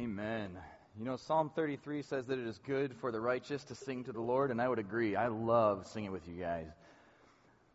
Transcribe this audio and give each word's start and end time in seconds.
Amen. 0.00 0.50
You 0.98 1.04
know, 1.04 1.16
Psalm 1.16 1.50
33 1.54 2.00
says 2.00 2.24
that 2.28 2.38
it 2.38 2.46
is 2.46 2.58
good 2.66 2.96
for 3.02 3.12
the 3.12 3.20
righteous 3.20 3.62
to 3.64 3.74
sing 3.74 4.04
to 4.04 4.12
the 4.12 4.20
Lord, 4.20 4.50
and 4.50 4.58
I 4.58 4.66
would 4.66 4.78
agree. 4.78 5.14
I 5.14 5.26
love 5.26 5.86
singing 5.88 6.10
with 6.10 6.26
you 6.26 6.40
guys. 6.40 6.68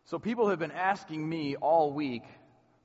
So, 0.05 0.17
people 0.17 0.49
have 0.49 0.58
been 0.58 0.72
asking 0.72 1.29
me 1.29 1.56
all 1.56 1.94
week, 1.94 2.24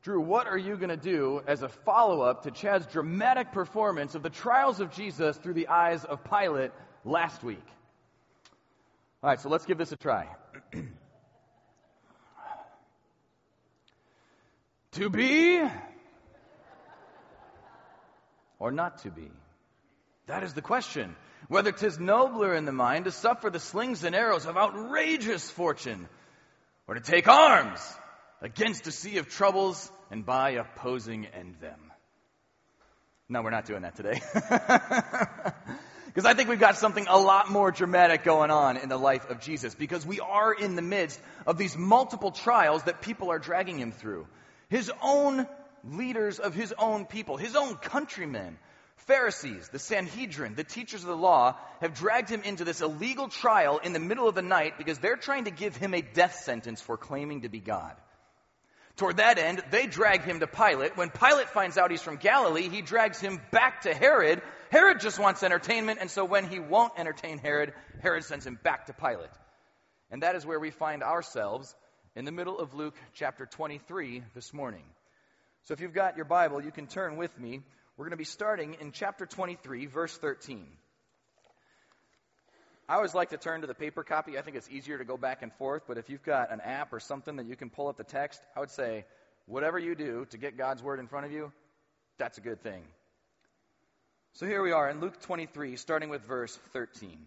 Drew, 0.02 0.20
what 0.20 0.46
are 0.46 0.58
you 0.58 0.76
going 0.76 0.90
to 0.90 0.96
do 0.98 1.40
as 1.46 1.62
a 1.62 1.70
follow 1.70 2.20
up 2.20 2.42
to 2.42 2.50
Chad's 2.50 2.84
dramatic 2.84 3.50
performance 3.50 4.14
of 4.14 4.22
the 4.22 4.28
trials 4.28 4.78
of 4.78 4.92
Jesus 4.92 5.38
through 5.38 5.54
the 5.54 5.68
eyes 5.68 6.04
of 6.04 6.22
Pilate 6.22 6.72
last 7.06 7.42
week? 7.42 7.64
All 9.22 9.30
right, 9.30 9.40
so 9.40 9.48
let's 9.48 9.64
give 9.64 9.78
this 9.78 9.92
a 9.92 9.96
try. 9.96 10.28
to 14.92 15.08
be 15.08 15.62
or 18.60 18.70
not 18.70 18.98
to 18.98 19.10
be? 19.10 19.32
That 20.26 20.44
is 20.44 20.54
the 20.54 20.62
question. 20.62 21.16
Whether 21.48 21.72
'tis 21.72 21.98
nobler 21.98 22.54
in 22.54 22.66
the 22.66 22.72
mind 22.72 23.06
to 23.06 23.10
suffer 23.10 23.50
the 23.50 23.58
slings 23.58 24.04
and 24.04 24.14
arrows 24.14 24.46
of 24.46 24.56
outrageous 24.56 25.50
fortune, 25.50 26.08
or 26.86 26.94
to 26.94 27.00
take 27.00 27.26
arms 27.26 27.80
against 28.40 28.86
a 28.86 28.92
sea 28.92 29.18
of 29.18 29.28
troubles 29.28 29.90
and 30.12 30.24
by 30.24 30.50
opposing 30.50 31.26
end 31.26 31.56
them. 31.60 31.80
No, 33.28 33.42
we're 33.42 33.50
not 33.50 33.64
doing 33.64 33.82
that 33.82 33.96
today. 33.96 34.20
Because 36.12 36.24
I 36.24 36.34
think 36.34 36.48
we've 36.48 36.58
got 36.58 36.76
something 36.76 37.06
a 37.08 37.16
lot 37.16 37.52
more 37.52 37.70
dramatic 37.70 38.24
going 38.24 38.50
on 38.50 38.76
in 38.76 38.88
the 38.88 38.96
life 38.96 39.30
of 39.30 39.38
Jesus. 39.38 39.76
Because 39.76 40.04
we 40.04 40.18
are 40.18 40.52
in 40.52 40.74
the 40.74 40.82
midst 40.82 41.20
of 41.46 41.56
these 41.56 41.76
multiple 41.76 42.32
trials 42.32 42.82
that 42.82 43.00
people 43.00 43.30
are 43.30 43.38
dragging 43.38 43.78
him 43.78 43.92
through. 43.92 44.26
His 44.68 44.90
own 45.00 45.46
leaders 45.84 46.38
of 46.38 46.54
his 46.54 46.72
own 46.78 47.06
people, 47.06 47.36
his 47.36 47.56
own 47.56 47.76
countrymen, 47.76 48.58
Pharisees, 49.06 49.68
the 49.68 49.78
Sanhedrin, 49.78 50.54
the 50.54 50.64
teachers 50.64 51.02
of 51.02 51.08
the 51.08 51.16
law, 51.16 51.56
have 51.80 51.94
dragged 51.94 52.28
him 52.28 52.42
into 52.42 52.64
this 52.64 52.80
illegal 52.80 53.28
trial 53.28 53.78
in 53.78 53.92
the 53.92 53.98
middle 53.98 54.28
of 54.28 54.34
the 54.34 54.42
night 54.42 54.78
because 54.78 54.98
they're 54.98 55.16
trying 55.16 55.44
to 55.44 55.50
give 55.50 55.74
him 55.76 55.94
a 55.94 56.02
death 56.02 56.36
sentence 56.44 56.80
for 56.80 56.96
claiming 56.96 57.42
to 57.42 57.48
be 57.48 57.60
God. 57.60 57.96
Toward 58.96 59.16
that 59.16 59.38
end, 59.38 59.62
they 59.70 59.86
drag 59.86 60.22
him 60.22 60.40
to 60.40 60.46
Pilate. 60.46 60.96
When 60.96 61.08
Pilate 61.08 61.48
finds 61.48 61.78
out 61.78 61.90
he's 61.90 62.02
from 62.02 62.16
Galilee, 62.16 62.68
he 62.68 62.82
drags 62.82 63.18
him 63.18 63.40
back 63.50 63.82
to 63.82 63.94
Herod. 63.94 64.42
Herod 64.70 65.00
just 65.00 65.18
wants 65.18 65.42
entertainment, 65.42 66.00
and 66.00 66.10
so 66.10 66.24
when 66.24 66.46
he 66.46 66.58
won't 66.58 66.92
entertain 66.98 67.38
Herod, 67.38 67.72
Herod 68.02 68.24
sends 68.24 68.46
him 68.46 68.58
back 68.62 68.86
to 68.86 68.92
Pilate. 68.92 69.30
And 70.10 70.22
that 70.22 70.34
is 70.34 70.44
where 70.44 70.60
we 70.60 70.70
find 70.70 71.02
ourselves 71.02 71.74
in 72.14 72.26
the 72.26 72.32
middle 72.32 72.58
of 72.58 72.74
Luke 72.74 72.96
chapter 73.14 73.46
23 73.46 74.22
this 74.34 74.52
morning. 74.52 74.84
So 75.64 75.74
if 75.74 75.80
you've 75.80 75.94
got 75.94 76.16
your 76.16 76.24
Bible, 76.24 76.62
you 76.62 76.70
can 76.70 76.86
turn 76.86 77.16
with 77.16 77.38
me. 77.38 77.60
We're 77.96 78.04
going 78.06 78.12
to 78.12 78.16
be 78.16 78.24
starting 78.24 78.76
in 78.80 78.92
chapter 78.92 79.26
23, 79.26 79.86
verse 79.86 80.16
13. 80.16 80.66
I 82.88 82.94
always 82.94 83.14
like 83.14 83.30
to 83.30 83.36
turn 83.36 83.60
to 83.60 83.68
the 83.68 83.74
paper 83.74 84.02
copy. 84.02 84.36
I 84.36 84.42
think 84.42 84.56
it's 84.56 84.68
easier 84.68 84.98
to 84.98 85.04
go 85.04 85.16
back 85.16 85.42
and 85.42 85.52
forth, 85.52 85.82
but 85.86 85.96
if 85.96 86.10
you've 86.10 86.24
got 86.24 86.50
an 86.50 86.60
app 86.60 86.92
or 86.92 86.98
something 86.98 87.36
that 87.36 87.46
you 87.46 87.54
can 87.54 87.70
pull 87.70 87.88
up 87.88 87.96
the 87.96 88.04
text, 88.04 88.40
I 88.56 88.60
would 88.60 88.70
say 88.70 89.04
whatever 89.46 89.78
you 89.78 89.94
do 89.94 90.26
to 90.30 90.38
get 90.38 90.56
God's 90.56 90.82
word 90.82 90.98
in 90.98 91.06
front 91.06 91.26
of 91.26 91.30
you, 91.30 91.52
that's 92.18 92.38
a 92.38 92.40
good 92.40 92.62
thing. 92.62 92.82
So 94.32 94.46
here 94.46 94.62
we 94.62 94.72
are 94.72 94.88
in 94.88 95.00
Luke 95.00 95.20
23, 95.22 95.76
starting 95.76 96.08
with 96.08 96.22
verse 96.22 96.58
13. 96.72 97.18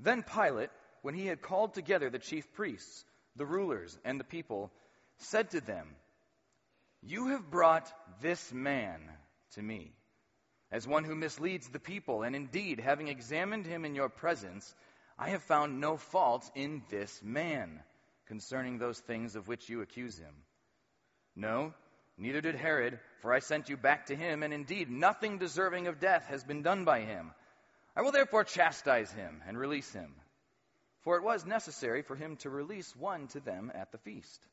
Then 0.00 0.22
Pilate, 0.22 0.70
when 1.02 1.14
he 1.14 1.26
had 1.26 1.42
called 1.42 1.74
together 1.74 2.08
the 2.08 2.18
chief 2.18 2.50
priests, 2.54 3.04
the 3.36 3.46
rulers, 3.46 3.98
and 4.04 4.18
the 4.18 4.24
people, 4.24 4.70
said 5.18 5.50
to 5.50 5.60
them, 5.60 5.86
you 7.02 7.28
have 7.28 7.50
brought 7.50 7.92
this 8.20 8.52
man 8.52 9.00
to 9.54 9.62
me 9.62 9.92
as 10.72 10.86
one 10.86 11.04
who 11.04 11.14
misleads 11.14 11.68
the 11.68 11.78
people, 11.78 12.22
and 12.22 12.34
indeed, 12.34 12.80
having 12.80 13.08
examined 13.08 13.66
him 13.66 13.84
in 13.84 13.94
your 13.94 14.08
presence, 14.08 14.74
I 15.18 15.28
have 15.28 15.42
found 15.42 15.80
no 15.80 15.98
fault 15.98 16.50
in 16.54 16.82
this 16.88 17.20
man 17.22 17.82
concerning 18.26 18.78
those 18.78 18.98
things 18.98 19.36
of 19.36 19.46
which 19.46 19.68
you 19.68 19.82
accuse 19.82 20.16
him. 20.16 20.34
No, 21.36 21.74
neither 22.16 22.40
did 22.40 22.54
Herod, 22.54 22.98
for 23.20 23.34
I 23.34 23.40
sent 23.40 23.68
you 23.68 23.76
back 23.76 24.06
to 24.06 24.16
him, 24.16 24.42
and 24.42 24.54
indeed, 24.54 24.90
nothing 24.90 25.36
deserving 25.36 25.88
of 25.88 26.00
death 26.00 26.26
has 26.28 26.42
been 26.42 26.62
done 26.62 26.86
by 26.86 27.00
him. 27.00 27.32
I 27.94 28.00
will 28.00 28.12
therefore 28.12 28.44
chastise 28.44 29.12
him 29.12 29.42
and 29.46 29.58
release 29.58 29.92
him. 29.92 30.14
For 31.02 31.18
it 31.18 31.22
was 31.22 31.44
necessary 31.44 32.00
for 32.00 32.16
him 32.16 32.36
to 32.36 32.48
release 32.48 32.96
one 32.96 33.26
to 33.28 33.40
them 33.40 33.70
at 33.74 33.92
the 33.92 33.98
feast. 33.98 34.46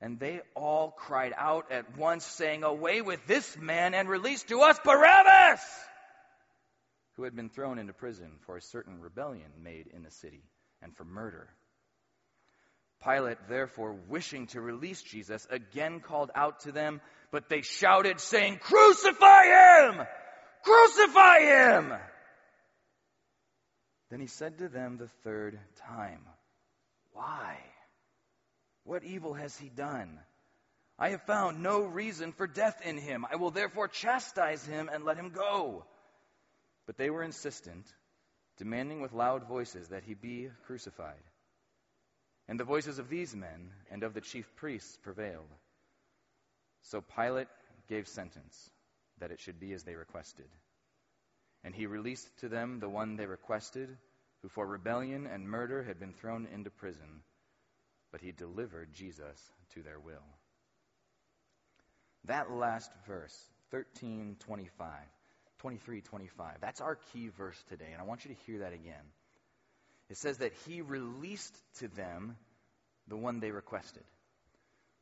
And 0.00 0.18
they 0.18 0.40
all 0.54 0.90
cried 0.90 1.32
out 1.36 1.70
at 1.72 1.96
once, 1.96 2.24
saying, 2.24 2.62
Away 2.64 3.00
with 3.00 3.26
this 3.26 3.56
man 3.56 3.94
and 3.94 4.08
release 4.08 4.42
to 4.44 4.60
us 4.60 4.78
Barabbas! 4.84 5.60
Who 7.16 7.22
had 7.22 7.36
been 7.36 7.48
thrown 7.48 7.78
into 7.78 7.92
prison 7.92 8.32
for 8.44 8.56
a 8.56 8.62
certain 8.62 9.00
rebellion 9.00 9.50
made 9.62 9.86
in 9.86 10.02
the 10.02 10.10
city 10.10 10.42
and 10.82 10.96
for 10.96 11.04
murder. 11.04 11.48
Pilate, 13.02 13.48
therefore, 13.48 13.92
wishing 14.08 14.46
to 14.48 14.60
release 14.60 15.02
Jesus, 15.02 15.46
again 15.50 16.00
called 16.00 16.30
out 16.34 16.60
to 16.60 16.72
them, 16.72 17.00
but 17.30 17.48
they 17.48 17.60
shouted, 17.62 18.18
saying, 18.18 18.58
Crucify 18.62 19.44
him! 19.44 20.06
Crucify 20.62 21.40
him! 21.40 21.92
Then 24.10 24.20
he 24.20 24.26
said 24.26 24.58
to 24.58 24.68
them 24.68 24.96
the 24.96 25.08
third 25.22 25.58
time, 25.86 26.20
Why? 27.12 27.58
What 28.84 29.02
evil 29.02 29.34
has 29.34 29.56
he 29.56 29.70
done? 29.70 30.20
I 30.98 31.10
have 31.10 31.22
found 31.22 31.62
no 31.62 31.84
reason 31.84 32.32
for 32.32 32.46
death 32.46 32.80
in 32.84 32.98
him. 32.98 33.26
I 33.30 33.36
will 33.36 33.50
therefore 33.50 33.88
chastise 33.88 34.64
him 34.64 34.88
and 34.92 35.04
let 35.04 35.16
him 35.16 35.30
go. 35.30 35.84
But 36.86 36.98
they 36.98 37.10
were 37.10 37.22
insistent, 37.22 37.86
demanding 38.58 39.00
with 39.00 39.12
loud 39.12 39.48
voices 39.48 39.88
that 39.88 40.04
he 40.04 40.14
be 40.14 40.50
crucified. 40.66 41.22
And 42.46 42.60
the 42.60 42.64
voices 42.64 42.98
of 42.98 43.08
these 43.08 43.34
men 43.34 43.70
and 43.90 44.02
of 44.02 44.12
the 44.12 44.20
chief 44.20 44.46
priests 44.56 44.96
prevailed. 45.02 45.48
So 46.82 47.00
Pilate 47.00 47.48
gave 47.88 48.06
sentence 48.06 48.70
that 49.18 49.30
it 49.30 49.40
should 49.40 49.58
be 49.58 49.72
as 49.72 49.82
they 49.82 49.94
requested. 49.94 50.48
And 51.64 51.74
he 51.74 51.86
released 51.86 52.28
to 52.40 52.48
them 52.50 52.78
the 52.78 52.88
one 52.88 53.16
they 53.16 53.26
requested, 53.26 53.88
who 54.42 54.48
for 54.48 54.66
rebellion 54.66 55.26
and 55.26 55.48
murder 55.48 55.82
had 55.82 55.98
been 55.98 56.12
thrown 56.12 56.46
into 56.52 56.68
prison 56.68 57.22
but 58.14 58.20
he 58.20 58.30
delivered 58.30 58.92
Jesus 58.92 59.36
to 59.74 59.82
their 59.82 59.98
will. 59.98 60.22
That 62.26 62.48
last 62.48 62.88
verse, 63.08 63.36
1325, 63.70 64.70
2325, 65.58 66.60
that's 66.60 66.80
our 66.80 66.96
key 67.12 67.30
verse 67.36 67.60
today, 67.68 67.88
and 67.90 68.00
I 68.00 68.04
want 68.04 68.24
you 68.24 68.32
to 68.32 68.40
hear 68.46 68.60
that 68.60 68.72
again. 68.72 69.02
It 70.08 70.16
says 70.16 70.38
that 70.38 70.52
he 70.64 70.80
released 70.80 71.58
to 71.80 71.88
them 71.88 72.36
the 73.08 73.16
one 73.16 73.40
they 73.40 73.50
requested, 73.50 74.04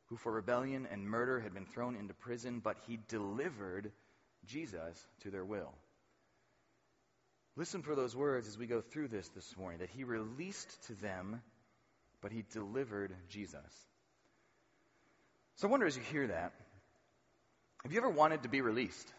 who 0.07 0.17
for 0.17 0.33
rebellion 0.33 0.89
and 0.91 1.07
murder 1.07 1.39
had 1.39 1.53
been 1.53 1.67
thrown 1.67 1.97
into 1.97 2.15
prison, 2.15 2.63
but 2.65 2.79
he 2.87 2.99
delivered 3.09 3.93
Jesus 4.47 5.07
to 5.21 5.31
their 5.31 5.45
will. 5.45 5.75
Listen 7.57 7.83
for 7.83 7.95
those 7.95 8.17
words 8.17 8.49
as 8.49 8.57
we 8.57 8.67
go 8.67 8.81
through 8.81 9.09
this 9.09 9.29
this 9.35 9.55
morning 9.59 9.81
that 9.81 9.91
he 9.91 10.05
released 10.05 10.87
to 10.87 10.95
them 10.95 11.43
but 12.23 12.33
he 12.33 12.45
delivered 12.53 13.13
Jesus. 13.29 13.61
So 15.57 15.69
I 15.69 15.71
wonder 15.71 15.87
as 15.87 15.97
you 15.97 16.03
hear 16.05 16.29
that, 16.29 16.53
have 17.83 17.93
you 17.93 17.99
ever 17.99 18.11
wanted 18.11 18.45
to 18.45 18.49
be 18.49 18.61
released? 18.61 19.13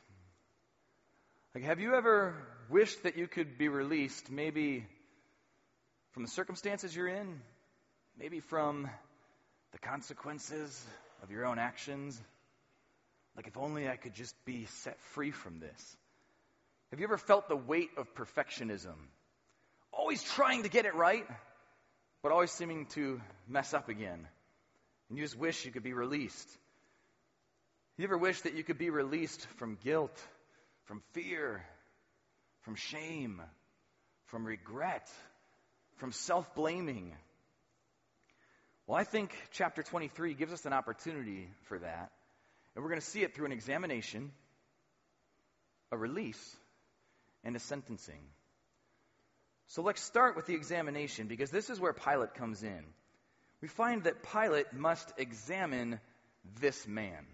Like, 1.53 1.65
have 1.65 1.79
you 1.79 1.93
ever 1.93 2.33
wished 2.69 3.03
that 3.03 3.17
you 3.17 3.27
could 3.27 3.57
be 3.57 3.67
released, 3.67 4.31
maybe 4.31 4.85
from 6.11 6.23
the 6.23 6.29
circumstances 6.29 6.95
you're 6.95 7.07
in, 7.07 7.41
maybe 8.17 8.39
from 8.39 8.89
the 9.71 9.77
consequences 9.77 10.83
of 11.21 11.29
your 11.29 11.45
own 11.45 11.59
actions? 11.59 12.19
Like, 13.35 13.47
if 13.47 13.57
only 13.57 13.89
I 13.89 13.97
could 13.97 14.13
just 14.13 14.33
be 14.45 14.65
set 14.65 14.99
free 15.13 15.31
from 15.31 15.59
this. 15.59 15.97
Have 16.91 16.99
you 16.99 17.05
ever 17.05 17.17
felt 17.17 17.49
the 17.49 17.55
weight 17.55 17.89
of 17.97 18.13
perfectionism? 18.15 18.95
Always 19.91 20.23
trying 20.23 20.63
to 20.63 20.69
get 20.69 20.85
it 20.85 20.95
right? 20.95 21.25
But 22.23 22.31
always 22.31 22.51
seeming 22.51 22.85
to 22.87 23.21
mess 23.47 23.73
up 23.73 23.89
again. 23.89 24.27
And 25.09 25.17
you 25.17 25.23
just 25.23 25.37
wish 25.37 25.65
you 25.65 25.71
could 25.71 25.83
be 25.83 25.93
released. 25.93 26.49
You 27.97 28.05
ever 28.05 28.17
wish 28.17 28.41
that 28.41 28.55
you 28.55 28.63
could 28.63 28.77
be 28.77 28.89
released 28.89 29.45
from 29.57 29.77
guilt, 29.83 30.17
from 30.85 31.03
fear, 31.11 31.63
from 32.61 32.75
shame, 32.75 33.41
from 34.27 34.45
regret, 34.45 35.07
from 35.97 36.13
self 36.13 36.55
blaming? 36.55 37.13
Well, 38.87 38.97
I 38.97 39.03
think 39.03 39.35
chapter 39.51 39.83
23 39.83 40.33
gives 40.33 40.53
us 40.53 40.65
an 40.65 40.73
opportunity 40.73 41.49
for 41.65 41.77
that. 41.77 42.11
And 42.73 42.83
we're 42.83 42.89
going 42.89 43.01
to 43.01 43.05
see 43.05 43.21
it 43.21 43.35
through 43.35 43.45
an 43.45 43.51
examination, 43.51 44.31
a 45.91 45.97
release, 45.97 46.55
and 47.43 47.55
a 47.55 47.59
sentencing. 47.59 48.23
So 49.67 49.81
let's 49.81 50.01
start 50.01 50.35
with 50.35 50.45
the 50.45 50.55
examination 50.55 51.27
because 51.27 51.51
this 51.51 51.69
is 51.69 51.79
where 51.79 51.93
Pilate 51.93 52.35
comes 52.35 52.63
in. 52.63 52.83
We 53.61 53.67
find 53.67 54.03
that 54.03 54.23
Pilate 54.23 54.73
must 54.73 55.11
examine 55.17 55.99
this 56.59 56.87
man. 56.87 57.25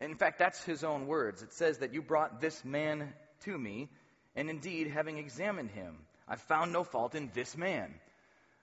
In 0.00 0.16
fact, 0.16 0.38
that's 0.38 0.62
his 0.64 0.84
own 0.84 1.06
words. 1.06 1.42
It 1.42 1.52
says 1.52 1.78
that 1.78 1.94
you 1.94 2.02
brought 2.02 2.40
this 2.40 2.64
man 2.64 3.12
to 3.44 3.56
me, 3.56 3.88
and 4.34 4.50
indeed, 4.50 4.88
having 4.88 5.18
examined 5.18 5.70
him, 5.70 5.96
I 6.26 6.36
found 6.36 6.72
no 6.72 6.84
fault 6.84 7.14
in 7.14 7.30
this 7.32 7.56
man. 7.56 7.94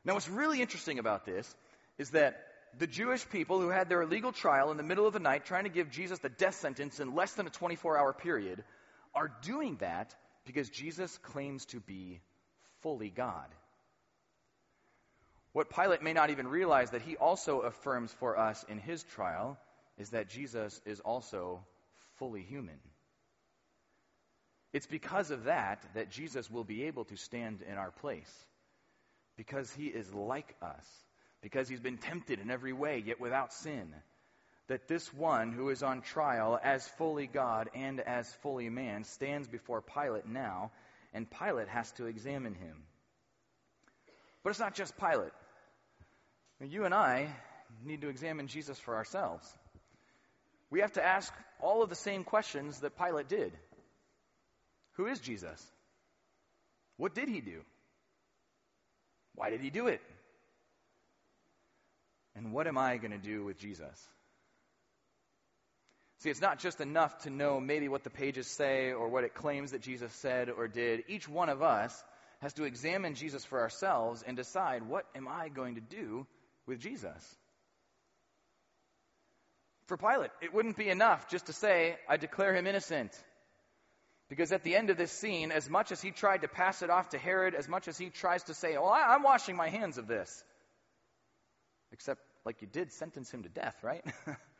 Now, 0.03 0.15
what's 0.15 0.29
really 0.29 0.61
interesting 0.61 0.99
about 0.99 1.25
this 1.25 1.55
is 1.97 2.11
that 2.11 2.43
the 2.77 2.87
Jewish 2.87 3.27
people 3.29 3.59
who 3.59 3.69
had 3.69 3.89
their 3.89 4.01
illegal 4.01 4.31
trial 4.31 4.71
in 4.71 4.77
the 4.77 4.83
middle 4.83 5.05
of 5.05 5.13
the 5.13 5.19
night 5.19 5.45
trying 5.45 5.63
to 5.63 5.69
give 5.69 5.91
Jesus 5.91 6.19
the 6.19 6.29
death 6.29 6.55
sentence 6.55 6.99
in 6.99 7.15
less 7.15 7.33
than 7.33 7.47
a 7.47 7.51
24 7.51 7.97
hour 7.97 8.13
period 8.13 8.63
are 9.13 9.31
doing 9.41 9.77
that 9.77 10.15
because 10.45 10.69
Jesus 10.69 11.17
claims 11.19 11.65
to 11.67 11.79
be 11.79 12.21
fully 12.81 13.09
God. 13.09 13.47
What 15.53 15.69
Pilate 15.69 16.01
may 16.01 16.13
not 16.13 16.29
even 16.29 16.47
realize 16.47 16.91
that 16.91 17.01
he 17.01 17.17
also 17.17 17.61
affirms 17.61 18.13
for 18.13 18.37
us 18.37 18.63
in 18.69 18.79
his 18.79 19.03
trial 19.03 19.57
is 19.97 20.11
that 20.11 20.29
Jesus 20.29 20.79
is 20.85 20.99
also 21.01 21.65
fully 22.17 22.43
human. 22.43 22.79
It's 24.71 24.87
because 24.87 25.31
of 25.31 25.45
that 25.45 25.83
that 25.95 26.09
Jesus 26.09 26.49
will 26.49 26.63
be 26.63 26.83
able 26.83 27.03
to 27.05 27.17
stand 27.17 27.61
in 27.61 27.77
our 27.77 27.91
place. 27.91 28.31
Because 29.35 29.71
he 29.71 29.87
is 29.87 30.13
like 30.13 30.55
us 30.61 30.85
because 31.41 31.67
he's 31.67 31.79
been 31.79 31.97
tempted 31.97 32.39
in 32.39 32.51
every 32.51 32.73
way, 32.73 33.03
yet 33.05 33.19
without 33.19 33.53
sin. 33.53 33.93
That 34.67 34.87
this 34.87 35.11
one 35.13 35.51
who 35.51 35.69
is 35.69 35.83
on 35.83 36.01
trial 36.01 36.59
as 36.63 36.87
fully 36.97 37.27
God 37.27 37.69
and 37.73 37.99
as 37.99 38.31
fully 38.41 38.69
man 38.69 39.03
stands 39.03 39.47
before 39.47 39.81
Pilate 39.81 40.27
now, 40.27 40.71
and 41.13 41.27
Pilate 41.29 41.67
has 41.67 41.91
to 41.93 42.05
examine 42.05 42.53
him. 42.53 42.83
But 44.43 44.51
it's 44.51 44.59
not 44.59 44.75
just 44.75 44.97
Pilate. 44.97 45.33
You 46.59 46.85
and 46.85 46.93
I 46.93 47.27
need 47.83 48.01
to 48.01 48.09
examine 48.09 48.47
Jesus 48.47 48.77
for 48.79 48.95
ourselves. 48.95 49.51
We 50.69 50.81
have 50.81 50.93
to 50.93 51.03
ask 51.03 51.33
all 51.59 51.83
of 51.83 51.89
the 51.89 51.95
same 51.95 52.23
questions 52.23 52.79
that 52.79 52.97
Pilate 52.97 53.27
did 53.27 53.51
Who 54.93 55.07
is 55.07 55.19
Jesus? 55.19 55.63
What 56.97 57.15
did 57.15 57.29
he 57.29 57.41
do? 57.41 57.61
Why 59.35 59.49
did 59.49 59.61
he 59.61 59.69
do 59.69 59.87
it? 59.87 60.01
And 62.35 62.53
what 62.53 62.67
am 62.67 62.77
I 62.77 62.97
going 62.97 63.11
to 63.11 63.17
do 63.17 63.43
with 63.43 63.57
Jesus? 63.57 64.07
See, 66.21 66.29
it's 66.29 66.39
not 66.41 66.59
just 66.59 66.81
enough 66.81 67.23
to 67.23 67.31
know 67.31 67.59
maybe 67.59 67.87
what 67.87 68.03
the 68.03 68.11
pages 68.11 68.45
say 68.45 68.91
or 68.91 69.09
what 69.09 69.23
it 69.23 69.33
claims 69.33 69.71
that 69.71 69.81
Jesus 69.81 70.13
said 70.13 70.51
or 70.51 70.67
did. 70.67 71.03
Each 71.07 71.27
one 71.27 71.49
of 71.49 71.63
us 71.63 72.03
has 72.41 72.53
to 72.53 72.63
examine 72.65 73.15
Jesus 73.15 73.43
for 73.43 73.59
ourselves 73.59 74.23
and 74.25 74.37
decide 74.37 74.83
what 74.83 75.05
am 75.15 75.27
I 75.27 75.49
going 75.49 75.75
to 75.75 75.81
do 75.81 76.27
with 76.67 76.79
Jesus? 76.79 77.37
For 79.87 79.97
Pilate, 79.97 80.29
it 80.43 80.53
wouldn't 80.53 80.77
be 80.77 80.89
enough 80.89 81.27
just 81.27 81.47
to 81.47 81.53
say, 81.53 81.97
I 82.07 82.17
declare 82.17 82.53
him 82.53 82.67
innocent. 82.67 83.11
Because 84.29 84.51
at 84.51 84.63
the 84.63 84.75
end 84.75 84.91
of 84.91 84.97
this 84.97 85.11
scene, 85.11 85.51
as 85.51 85.71
much 85.71 85.91
as 85.91 86.03
he 86.03 86.11
tried 86.11 86.43
to 86.43 86.47
pass 86.47 86.83
it 86.83 86.91
off 86.91 87.09
to 87.09 87.17
Herod, 87.17 87.55
as 87.55 87.67
much 87.67 87.87
as 87.87 87.97
he 87.97 88.11
tries 88.11 88.43
to 88.43 88.53
say, 88.53 88.77
Well, 88.77 88.93
I'm 88.93 89.23
washing 89.23 89.55
my 89.55 89.69
hands 89.69 89.97
of 89.97 90.05
this, 90.05 90.43
Except, 91.91 92.21
like 92.45 92.61
you 92.61 92.67
did, 92.67 92.93
sentence 92.93 93.31
him 93.31 93.41
to 93.41 93.49
death, 93.49 93.75
right? 93.81 94.05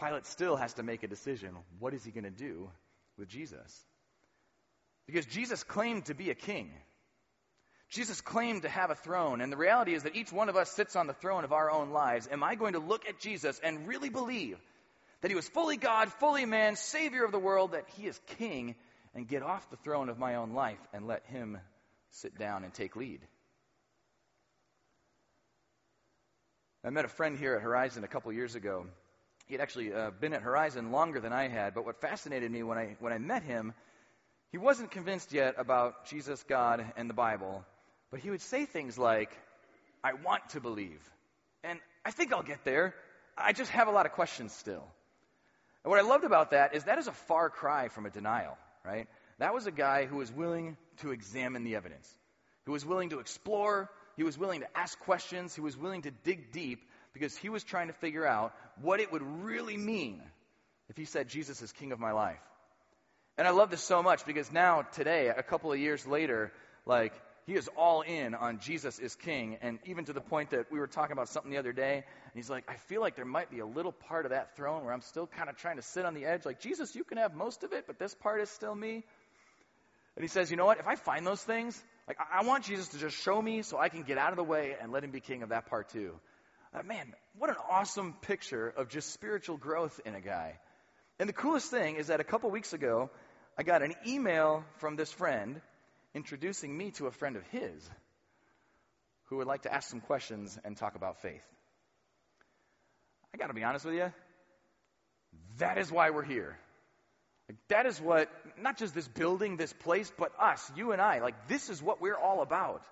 Pilate 0.00 0.26
still 0.26 0.56
has 0.56 0.74
to 0.74 0.82
make 0.82 1.02
a 1.02 1.08
decision. 1.08 1.54
What 1.78 1.94
is 1.94 2.04
he 2.04 2.10
going 2.10 2.24
to 2.24 2.30
do 2.30 2.70
with 3.18 3.28
Jesus? 3.28 3.84
Because 5.06 5.26
Jesus 5.26 5.62
claimed 5.62 6.06
to 6.06 6.14
be 6.14 6.30
a 6.30 6.34
king. 6.34 6.70
Jesus 7.90 8.20
claimed 8.20 8.62
to 8.62 8.68
have 8.68 8.90
a 8.90 8.94
throne, 8.94 9.40
and 9.40 9.52
the 9.52 9.56
reality 9.56 9.94
is 9.94 10.04
that 10.04 10.14
each 10.14 10.32
one 10.32 10.48
of 10.48 10.56
us 10.56 10.70
sits 10.70 10.94
on 10.94 11.08
the 11.08 11.12
throne 11.12 11.42
of 11.42 11.52
our 11.52 11.70
own 11.70 11.90
lives. 11.90 12.28
Am 12.30 12.44
I 12.44 12.54
going 12.54 12.74
to 12.74 12.78
look 12.78 13.08
at 13.08 13.18
Jesus 13.18 13.60
and 13.64 13.88
really 13.88 14.10
believe 14.10 14.58
that 15.20 15.30
he 15.30 15.34
was 15.34 15.48
fully 15.48 15.76
God, 15.76 16.12
fully 16.14 16.46
man, 16.46 16.76
Savior 16.76 17.24
of 17.24 17.32
the 17.32 17.38
world, 17.38 17.72
that 17.72 17.86
he 17.96 18.06
is 18.06 18.18
king, 18.38 18.76
and 19.12 19.26
get 19.26 19.42
off 19.42 19.68
the 19.70 19.76
throne 19.76 20.08
of 20.08 20.18
my 20.18 20.36
own 20.36 20.52
life 20.52 20.78
and 20.92 21.08
let 21.08 21.26
him 21.26 21.58
sit 22.10 22.38
down 22.38 22.62
and 22.62 22.72
take 22.72 22.94
lead? 22.94 23.20
I 26.84 26.90
met 26.90 27.04
a 27.04 27.08
friend 27.08 27.36
here 27.36 27.56
at 27.56 27.62
Horizon 27.62 28.04
a 28.04 28.08
couple 28.08 28.32
years 28.32 28.54
ago. 28.54 28.86
He 29.50 29.54
had 29.54 29.62
actually 29.62 29.92
uh, 29.92 30.12
been 30.12 30.32
at 30.32 30.42
Horizon 30.42 30.92
longer 30.92 31.18
than 31.18 31.32
I 31.32 31.48
had, 31.48 31.74
but 31.74 31.84
what 31.84 32.00
fascinated 32.00 32.52
me 32.52 32.62
when 32.62 32.78
I, 32.78 32.96
when 33.00 33.12
I 33.12 33.18
met 33.18 33.42
him, 33.42 33.74
he 34.52 34.58
wasn't 34.58 34.92
convinced 34.92 35.32
yet 35.32 35.56
about 35.58 36.06
Jesus, 36.06 36.40
God, 36.44 36.92
and 36.96 37.10
the 37.10 37.14
Bible, 37.14 37.64
but 38.12 38.20
he 38.20 38.30
would 38.30 38.42
say 38.42 38.64
things 38.64 38.96
like, 38.96 39.36
I 40.04 40.12
want 40.12 40.50
to 40.50 40.60
believe. 40.60 41.00
And 41.64 41.80
I 42.04 42.12
think 42.12 42.32
I'll 42.32 42.44
get 42.44 42.62
there. 42.64 42.94
I 43.36 43.52
just 43.52 43.72
have 43.72 43.88
a 43.88 43.90
lot 43.90 44.06
of 44.06 44.12
questions 44.12 44.52
still. 44.52 44.86
And 45.82 45.90
what 45.90 45.98
I 45.98 46.02
loved 46.02 46.22
about 46.22 46.52
that 46.52 46.76
is 46.76 46.84
that 46.84 46.98
is 46.98 47.08
a 47.08 47.12
far 47.12 47.50
cry 47.50 47.88
from 47.88 48.06
a 48.06 48.10
denial, 48.10 48.56
right? 48.84 49.08
That 49.40 49.52
was 49.52 49.66
a 49.66 49.72
guy 49.72 50.04
who 50.04 50.18
was 50.18 50.30
willing 50.30 50.76
to 50.98 51.10
examine 51.10 51.64
the 51.64 51.74
evidence, 51.74 52.08
who 52.66 52.72
was 52.72 52.86
willing 52.86 53.08
to 53.08 53.18
explore, 53.18 53.90
he 54.20 54.24
was 54.24 54.36
willing 54.36 54.60
to 54.60 54.78
ask 54.78 54.98
questions. 55.00 55.54
He 55.54 55.62
was 55.62 55.78
willing 55.78 56.02
to 56.02 56.10
dig 56.10 56.52
deep 56.52 56.82
because 57.12 57.36
he 57.36 57.48
was 57.48 57.64
trying 57.64 57.88
to 57.88 57.92
figure 57.94 58.26
out 58.26 58.54
what 58.80 59.00
it 59.00 59.12
would 59.12 59.22
really 59.22 59.76
mean 59.76 60.22
if 60.88 60.96
he 60.96 61.04
said, 61.04 61.28
Jesus 61.28 61.62
is 61.62 61.72
king 61.72 61.92
of 61.92 62.00
my 62.00 62.12
life. 62.12 62.40
And 63.38 63.46
I 63.46 63.52
love 63.52 63.70
this 63.70 63.82
so 63.82 64.02
much 64.02 64.26
because 64.26 64.52
now, 64.52 64.82
today, 64.82 65.28
a 65.28 65.42
couple 65.42 65.72
of 65.72 65.78
years 65.78 66.06
later, 66.06 66.52
like, 66.84 67.14
he 67.46 67.54
is 67.54 67.68
all 67.76 68.02
in 68.02 68.34
on 68.34 68.58
Jesus 68.58 68.98
is 68.98 69.14
king. 69.14 69.56
And 69.62 69.78
even 69.84 70.04
to 70.04 70.12
the 70.12 70.20
point 70.20 70.50
that 70.50 70.70
we 70.70 70.78
were 70.78 70.86
talking 70.86 71.12
about 71.12 71.28
something 71.28 71.50
the 71.50 71.58
other 71.58 71.72
day, 71.72 71.94
and 71.94 72.34
he's 72.34 72.50
like, 72.50 72.64
I 72.68 72.74
feel 72.74 73.00
like 73.00 73.16
there 73.16 73.24
might 73.24 73.50
be 73.50 73.60
a 73.60 73.66
little 73.66 73.92
part 73.92 74.26
of 74.26 74.32
that 74.32 74.56
throne 74.56 74.84
where 74.84 74.92
I'm 74.92 75.00
still 75.00 75.26
kind 75.26 75.48
of 75.48 75.56
trying 75.56 75.76
to 75.76 75.82
sit 75.82 76.04
on 76.04 76.14
the 76.14 76.26
edge. 76.26 76.44
Like, 76.44 76.60
Jesus, 76.60 76.94
you 76.94 77.02
can 77.02 77.18
have 77.18 77.34
most 77.34 77.64
of 77.64 77.72
it, 77.72 77.84
but 77.86 77.98
this 77.98 78.14
part 78.14 78.40
is 78.40 78.50
still 78.50 78.74
me. 78.74 79.04
And 80.16 80.22
he 80.22 80.28
says, 80.28 80.50
you 80.50 80.56
know 80.56 80.66
what? 80.66 80.78
If 80.78 80.86
I 80.86 80.96
find 80.96 81.26
those 81.26 81.42
things, 81.42 81.82
like, 82.06 82.18
I 82.32 82.44
want 82.44 82.64
Jesus 82.64 82.88
to 82.88 82.98
just 82.98 83.16
show 83.16 83.40
me 83.40 83.62
so 83.62 83.78
I 83.78 83.88
can 83.88 84.02
get 84.02 84.18
out 84.18 84.30
of 84.30 84.36
the 84.36 84.44
way 84.44 84.74
and 84.80 84.92
let 84.92 85.02
him 85.02 85.12
be 85.12 85.20
king 85.20 85.42
of 85.42 85.48
that 85.48 85.66
part 85.66 85.88
too. 85.90 86.14
Uh, 86.72 86.82
man, 86.84 87.12
what 87.36 87.50
an 87.50 87.56
awesome 87.68 88.14
picture 88.22 88.68
of 88.68 88.88
just 88.88 89.12
spiritual 89.12 89.56
growth 89.56 90.00
in 90.04 90.14
a 90.14 90.20
guy. 90.20 90.58
And 91.18 91.28
the 91.28 91.32
coolest 91.32 91.70
thing 91.70 91.96
is 91.96 92.06
that 92.06 92.20
a 92.20 92.24
couple 92.24 92.50
weeks 92.50 92.72
ago, 92.72 93.10
I 93.58 93.62
got 93.62 93.82
an 93.82 93.94
email 94.06 94.64
from 94.78 94.96
this 94.96 95.12
friend 95.12 95.60
introducing 96.14 96.76
me 96.76 96.92
to 96.92 97.06
a 97.06 97.10
friend 97.10 97.36
of 97.36 97.42
his 97.48 97.90
who 99.24 99.36
would 99.36 99.46
like 99.46 99.62
to 99.62 99.72
ask 99.72 99.88
some 99.88 100.00
questions 100.00 100.58
and 100.64 100.76
talk 100.76 100.94
about 100.94 101.20
faith. 101.22 101.44
I 103.34 103.36
got 103.36 103.48
to 103.48 103.54
be 103.54 103.64
honest 103.64 103.84
with 103.84 103.94
you. 103.94 104.12
That 105.58 105.78
is 105.78 105.90
why 105.90 106.10
we're 106.10 106.24
here. 106.24 106.56
Like, 107.48 107.58
that 107.68 107.86
is 107.86 108.00
what, 108.00 108.28
not 108.60 108.78
just 108.78 108.94
this 108.94 109.08
building, 109.08 109.56
this 109.56 109.72
place, 109.72 110.10
but 110.16 110.32
us, 110.38 110.70
you 110.76 110.92
and 110.92 111.00
I, 111.00 111.18
like, 111.18 111.48
this 111.48 111.68
is 111.68 111.82
what 111.82 112.00
we're 112.00 112.16
all 112.16 112.42
about. 112.42 112.82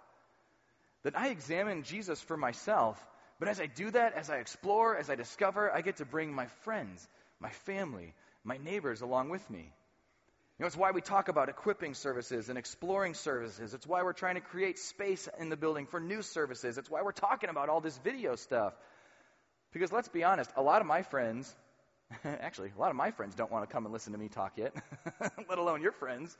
That 1.04 1.16
I 1.16 1.28
examine 1.28 1.84
Jesus 1.84 2.20
for 2.20 2.36
myself, 2.36 3.04
but 3.38 3.48
as 3.48 3.60
I 3.60 3.66
do 3.66 3.90
that, 3.90 4.14
as 4.14 4.30
I 4.30 4.36
explore, 4.36 4.96
as 4.96 5.10
I 5.10 5.14
discover, 5.14 5.72
I 5.72 5.80
get 5.80 5.96
to 5.96 6.04
bring 6.04 6.34
my 6.34 6.46
friends, 6.64 7.06
my 7.40 7.50
family, 7.50 8.14
my 8.44 8.56
neighbors 8.56 9.00
along 9.00 9.30
with 9.30 9.48
me. 9.50 9.72
You 10.58 10.64
know, 10.64 10.66
it's 10.66 10.76
why 10.76 10.90
we 10.90 11.00
talk 11.00 11.28
about 11.28 11.48
equipping 11.48 11.94
services 11.94 12.48
and 12.48 12.58
exploring 12.58 13.14
services. 13.14 13.74
It's 13.74 13.86
why 13.86 14.02
we're 14.02 14.12
trying 14.12 14.34
to 14.34 14.40
create 14.40 14.78
space 14.78 15.28
in 15.38 15.50
the 15.50 15.56
building 15.56 15.86
for 15.86 16.00
new 16.00 16.22
services. 16.22 16.78
It's 16.78 16.90
why 16.90 17.02
we're 17.02 17.12
talking 17.12 17.48
about 17.48 17.68
all 17.68 17.80
this 17.80 17.96
video 17.98 18.34
stuff. 18.34 18.72
Because 19.72 19.92
let's 19.92 20.08
be 20.08 20.24
honest, 20.24 20.50
a 20.56 20.62
lot 20.62 20.80
of 20.80 20.88
my 20.88 21.02
friends 21.02 21.54
Actually, 22.24 22.72
a 22.76 22.80
lot 22.80 22.90
of 22.90 22.96
my 22.96 23.10
friends 23.10 23.34
don't 23.34 23.50
want 23.50 23.68
to 23.68 23.72
come 23.72 23.84
and 23.84 23.92
listen 23.92 24.12
to 24.12 24.18
me 24.18 24.28
talk 24.28 24.52
yet, 24.56 24.74
let 25.48 25.58
alone 25.58 25.82
your 25.82 25.92
friends. 25.92 26.36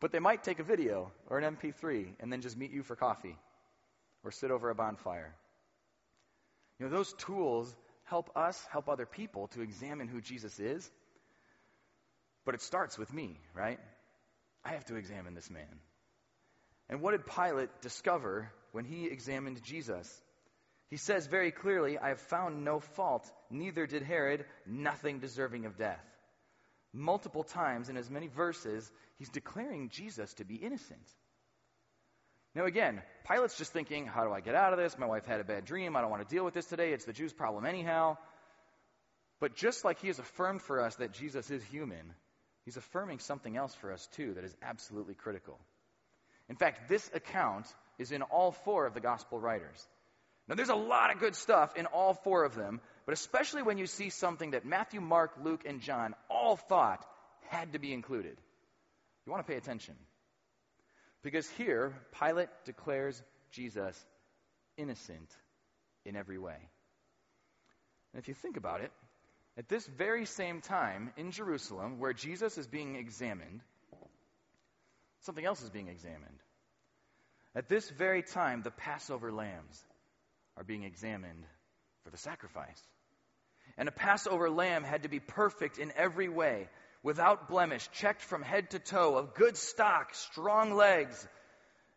But 0.00 0.12
they 0.12 0.18
might 0.18 0.44
take 0.44 0.58
a 0.58 0.62
video 0.62 1.10
or 1.28 1.38
an 1.38 1.56
MP3 1.56 2.08
and 2.20 2.32
then 2.32 2.42
just 2.42 2.56
meet 2.56 2.70
you 2.70 2.82
for 2.82 2.96
coffee 2.96 3.36
or 4.22 4.30
sit 4.30 4.50
over 4.50 4.70
a 4.70 4.74
bonfire. 4.74 5.34
You 6.78 6.86
know, 6.86 6.92
those 6.92 7.12
tools 7.14 7.74
help 8.04 8.30
us 8.36 8.62
help 8.70 8.88
other 8.88 9.06
people 9.06 9.48
to 9.48 9.62
examine 9.62 10.08
who 10.08 10.20
Jesus 10.20 10.58
is. 10.58 10.90
But 12.44 12.54
it 12.54 12.62
starts 12.62 12.96
with 12.96 13.12
me, 13.12 13.40
right? 13.54 13.80
I 14.64 14.70
have 14.70 14.84
to 14.86 14.96
examine 14.96 15.34
this 15.34 15.50
man. 15.50 15.80
And 16.88 17.00
what 17.00 17.12
did 17.12 17.26
Pilate 17.26 17.80
discover 17.80 18.50
when 18.72 18.84
he 18.84 19.06
examined 19.06 19.62
Jesus? 19.64 20.08
He 20.88 20.96
says 20.96 21.26
very 21.26 21.50
clearly, 21.50 21.98
I 21.98 22.08
have 22.10 22.20
found 22.20 22.64
no 22.64 22.78
fault, 22.78 23.28
neither 23.50 23.86
did 23.86 24.02
Herod, 24.02 24.44
nothing 24.64 25.18
deserving 25.18 25.66
of 25.66 25.76
death. 25.76 26.04
Multiple 26.92 27.42
times 27.42 27.88
in 27.88 27.96
as 27.96 28.08
many 28.08 28.28
verses, 28.28 28.90
he's 29.18 29.28
declaring 29.28 29.88
Jesus 29.88 30.32
to 30.34 30.44
be 30.44 30.54
innocent. 30.54 31.06
Now, 32.56 32.64
again, 32.64 33.02
Pilate's 33.28 33.58
just 33.58 33.74
thinking, 33.74 34.06
how 34.06 34.24
do 34.24 34.32
I 34.32 34.40
get 34.40 34.54
out 34.54 34.72
of 34.72 34.78
this? 34.78 34.96
My 34.98 35.04
wife 35.04 35.26
had 35.26 35.40
a 35.40 35.44
bad 35.44 35.66
dream. 35.66 35.94
I 35.94 36.00
don't 36.00 36.10
want 36.10 36.26
to 36.26 36.34
deal 36.34 36.42
with 36.42 36.54
this 36.54 36.64
today. 36.64 36.94
It's 36.94 37.04
the 37.04 37.12
Jews' 37.12 37.34
problem, 37.34 37.66
anyhow. 37.66 38.16
But 39.40 39.56
just 39.56 39.84
like 39.84 39.98
he 40.00 40.06
has 40.06 40.18
affirmed 40.18 40.62
for 40.62 40.80
us 40.80 40.94
that 40.94 41.12
Jesus 41.12 41.50
is 41.50 41.62
human, 41.64 42.14
he's 42.64 42.78
affirming 42.78 43.18
something 43.18 43.58
else 43.58 43.74
for 43.74 43.92
us, 43.92 44.08
too, 44.16 44.32
that 44.34 44.44
is 44.44 44.56
absolutely 44.62 45.12
critical. 45.12 45.60
In 46.48 46.56
fact, 46.56 46.88
this 46.88 47.10
account 47.12 47.66
is 47.98 48.10
in 48.10 48.22
all 48.22 48.52
four 48.52 48.86
of 48.86 48.94
the 48.94 49.00
gospel 49.00 49.38
writers. 49.38 49.86
Now, 50.48 50.54
there's 50.54 50.70
a 50.70 50.74
lot 50.74 51.12
of 51.12 51.20
good 51.20 51.36
stuff 51.36 51.76
in 51.76 51.84
all 51.84 52.14
four 52.14 52.44
of 52.44 52.54
them, 52.54 52.80
but 53.04 53.12
especially 53.12 53.64
when 53.64 53.76
you 53.76 53.86
see 53.86 54.08
something 54.08 54.52
that 54.52 54.64
Matthew, 54.64 55.02
Mark, 55.02 55.32
Luke, 55.44 55.64
and 55.66 55.82
John 55.82 56.14
all 56.30 56.56
thought 56.56 57.04
had 57.50 57.74
to 57.74 57.78
be 57.78 57.92
included. 57.92 58.38
You 59.26 59.32
want 59.32 59.46
to 59.46 59.52
pay 59.52 59.58
attention. 59.58 59.96
Because 61.22 61.48
here, 61.50 61.94
Pilate 62.20 62.48
declares 62.64 63.20
Jesus 63.50 63.96
innocent 64.76 65.28
in 66.04 66.16
every 66.16 66.38
way. 66.38 66.56
And 68.12 68.22
if 68.22 68.28
you 68.28 68.34
think 68.34 68.56
about 68.56 68.80
it, 68.80 68.92
at 69.58 69.68
this 69.68 69.86
very 69.86 70.26
same 70.26 70.60
time 70.60 71.12
in 71.16 71.30
Jerusalem, 71.30 71.98
where 71.98 72.12
Jesus 72.12 72.58
is 72.58 72.66
being 72.66 72.96
examined, 72.96 73.62
something 75.22 75.44
else 75.44 75.62
is 75.62 75.70
being 75.70 75.88
examined. 75.88 76.38
At 77.54 77.68
this 77.68 77.88
very 77.88 78.22
time, 78.22 78.62
the 78.62 78.70
Passover 78.70 79.32
lambs 79.32 79.82
are 80.56 80.64
being 80.64 80.84
examined 80.84 81.44
for 82.04 82.10
the 82.10 82.18
sacrifice. 82.18 82.80
And 83.78 83.88
a 83.88 83.92
Passover 83.92 84.50
lamb 84.50 84.84
had 84.84 85.02
to 85.02 85.08
be 85.08 85.20
perfect 85.20 85.78
in 85.78 85.92
every 85.96 86.28
way, 86.28 86.68
without 87.06 87.48
blemish, 87.48 87.88
checked 87.92 88.20
from 88.20 88.42
head 88.42 88.68
to 88.70 88.80
toe, 88.80 89.16
of 89.16 89.32
good 89.34 89.56
stock, 89.56 90.12
strong 90.12 90.74
legs, 90.74 91.28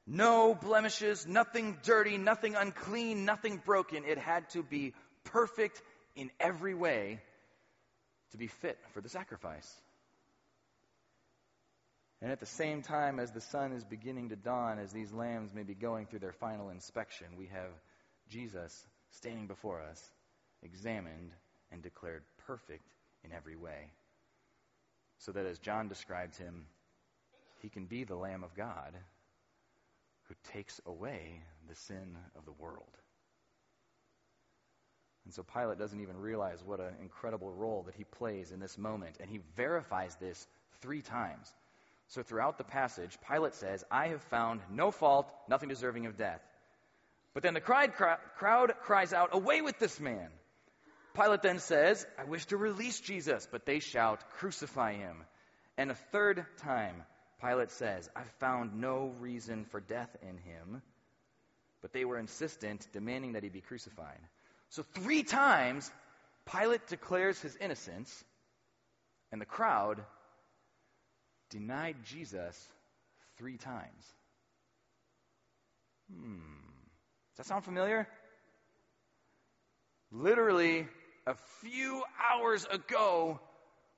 no 0.05 0.53
blemishes, 0.53 1.25
nothing 1.25 1.79
dirty, 1.81 2.19
nothing 2.19 2.53
unclean, 2.53 3.25
nothing 3.25 3.59
broken. 3.65 4.05
It 4.05 4.19
had 4.19 4.47
to 4.51 4.61
be 4.61 4.93
perfect 5.23 5.81
in 6.15 6.29
every 6.39 6.75
way 6.75 7.21
to 8.33 8.37
be 8.37 8.45
fit 8.45 8.77
for 8.93 9.01
the 9.01 9.09
sacrifice. 9.09 9.67
And 12.21 12.31
at 12.31 12.39
the 12.39 12.45
same 12.45 12.83
time 12.83 13.19
as 13.19 13.31
the 13.31 13.41
sun 13.41 13.71
is 13.71 13.83
beginning 13.83 14.29
to 14.29 14.35
dawn, 14.35 14.77
as 14.77 14.91
these 14.91 15.11
lambs 15.11 15.55
may 15.55 15.63
be 15.63 15.73
going 15.73 16.05
through 16.05 16.19
their 16.19 16.33
final 16.33 16.69
inspection, 16.69 17.25
we 17.35 17.47
have 17.47 17.71
Jesus 18.29 18.85
standing 19.09 19.47
before 19.47 19.81
us, 19.81 19.99
examined 20.61 21.31
and 21.71 21.81
declared 21.81 22.21
perfect 22.45 22.85
in 23.23 23.31
every 23.31 23.55
way. 23.55 23.89
So 25.19 25.31
that 25.31 25.45
as 25.45 25.59
John 25.59 25.87
describes 25.87 26.37
him, 26.37 26.65
he 27.61 27.69
can 27.69 27.85
be 27.85 28.03
the 28.03 28.15
Lamb 28.15 28.43
of 28.43 28.55
God 28.55 28.95
who 30.23 30.35
takes 30.53 30.79
away 30.85 31.41
the 31.67 31.75
sin 31.75 32.17
of 32.37 32.45
the 32.45 32.51
world. 32.51 32.97
And 35.25 35.33
so 35.33 35.43
Pilate 35.43 35.77
doesn't 35.77 36.01
even 36.01 36.17
realize 36.17 36.63
what 36.63 36.79
an 36.79 36.93
incredible 37.01 37.51
role 37.51 37.83
that 37.83 37.95
he 37.95 38.03
plays 38.03 38.51
in 38.51 38.59
this 38.59 38.77
moment. 38.77 39.17
And 39.19 39.29
he 39.29 39.41
verifies 39.55 40.15
this 40.15 40.47
three 40.81 41.01
times. 41.01 41.53
So 42.07 42.23
throughout 42.23 42.57
the 42.57 42.63
passage, 42.63 43.17
Pilate 43.29 43.53
says, 43.53 43.83
I 43.91 44.07
have 44.07 44.23
found 44.23 44.61
no 44.71 44.89
fault, 44.89 45.31
nothing 45.47 45.69
deserving 45.69 46.07
of 46.07 46.17
death. 46.17 46.41
But 47.33 47.43
then 47.43 47.53
the 47.53 47.61
crowd, 47.61 47.93
cries 47.93 49.13
out, 49.13 49.29
Away 49.33 49.61
with 49.61 49.77
this 49.77 49.99
man! 49.99 50.29
Pilate 51.13 51.41
then 51.41 51.59
says, 51.59 52.05
I 52.17 52.23
wish 52.25 52.45
to 52.47 52.57
release 52.57 52.99
Jesus, 52.99 53.47
but 53.51 53.65
they 53.65 53.79
shout, 53.79 54.23
Crucify 54.37 54.93
him. 54.93 55.23
And 55.77 55.91
a 55.91 55.95
third 55.95 56.45
time, 56.57 57.03
Pilate 57.41 57.71
says, 57.71 58.09
I 58.15 58.23
found 58.39 58.79
no 58.79 59.13
reason 59.19 59.65
for 59.65 59.79
death 59.79 60.15
in 60.21 60.37
him. 60.37 60.81
But 61.81 61.93
they 61.93 62.05
were 62.05 62.17
insistent, 62.17 62.85
demanding 62.91 63.33
that 63.33 63.43
he 63.43 63.49
be 63.49 63.61
crucified. 63.61 64.19
So, 64.69 64.83
three 64.93 65.23
times, 65.23 65.89
Pilate 66.45 66.87
declares 66.87 67.39
his 67.39 67.55
innocence, 67.55 68.23
and 69.31 69.39
the 69.39 69.45
crowd 69.45 70.03
denied 71.49 71.95
Jesus 72.03 72.67
three 73.37 73.57
times. 73.57 74.13
Hmm. 76.13 76.39
Does 77.35 77.37
that 77.37 77.45
sound 77.45 77.63
familiar? 77.63 78.07
Literally, 80.11 80.87
a 81.25 81.35
few 81.61 82.03
hours 82.31 82.65
ago, 82.65 83.39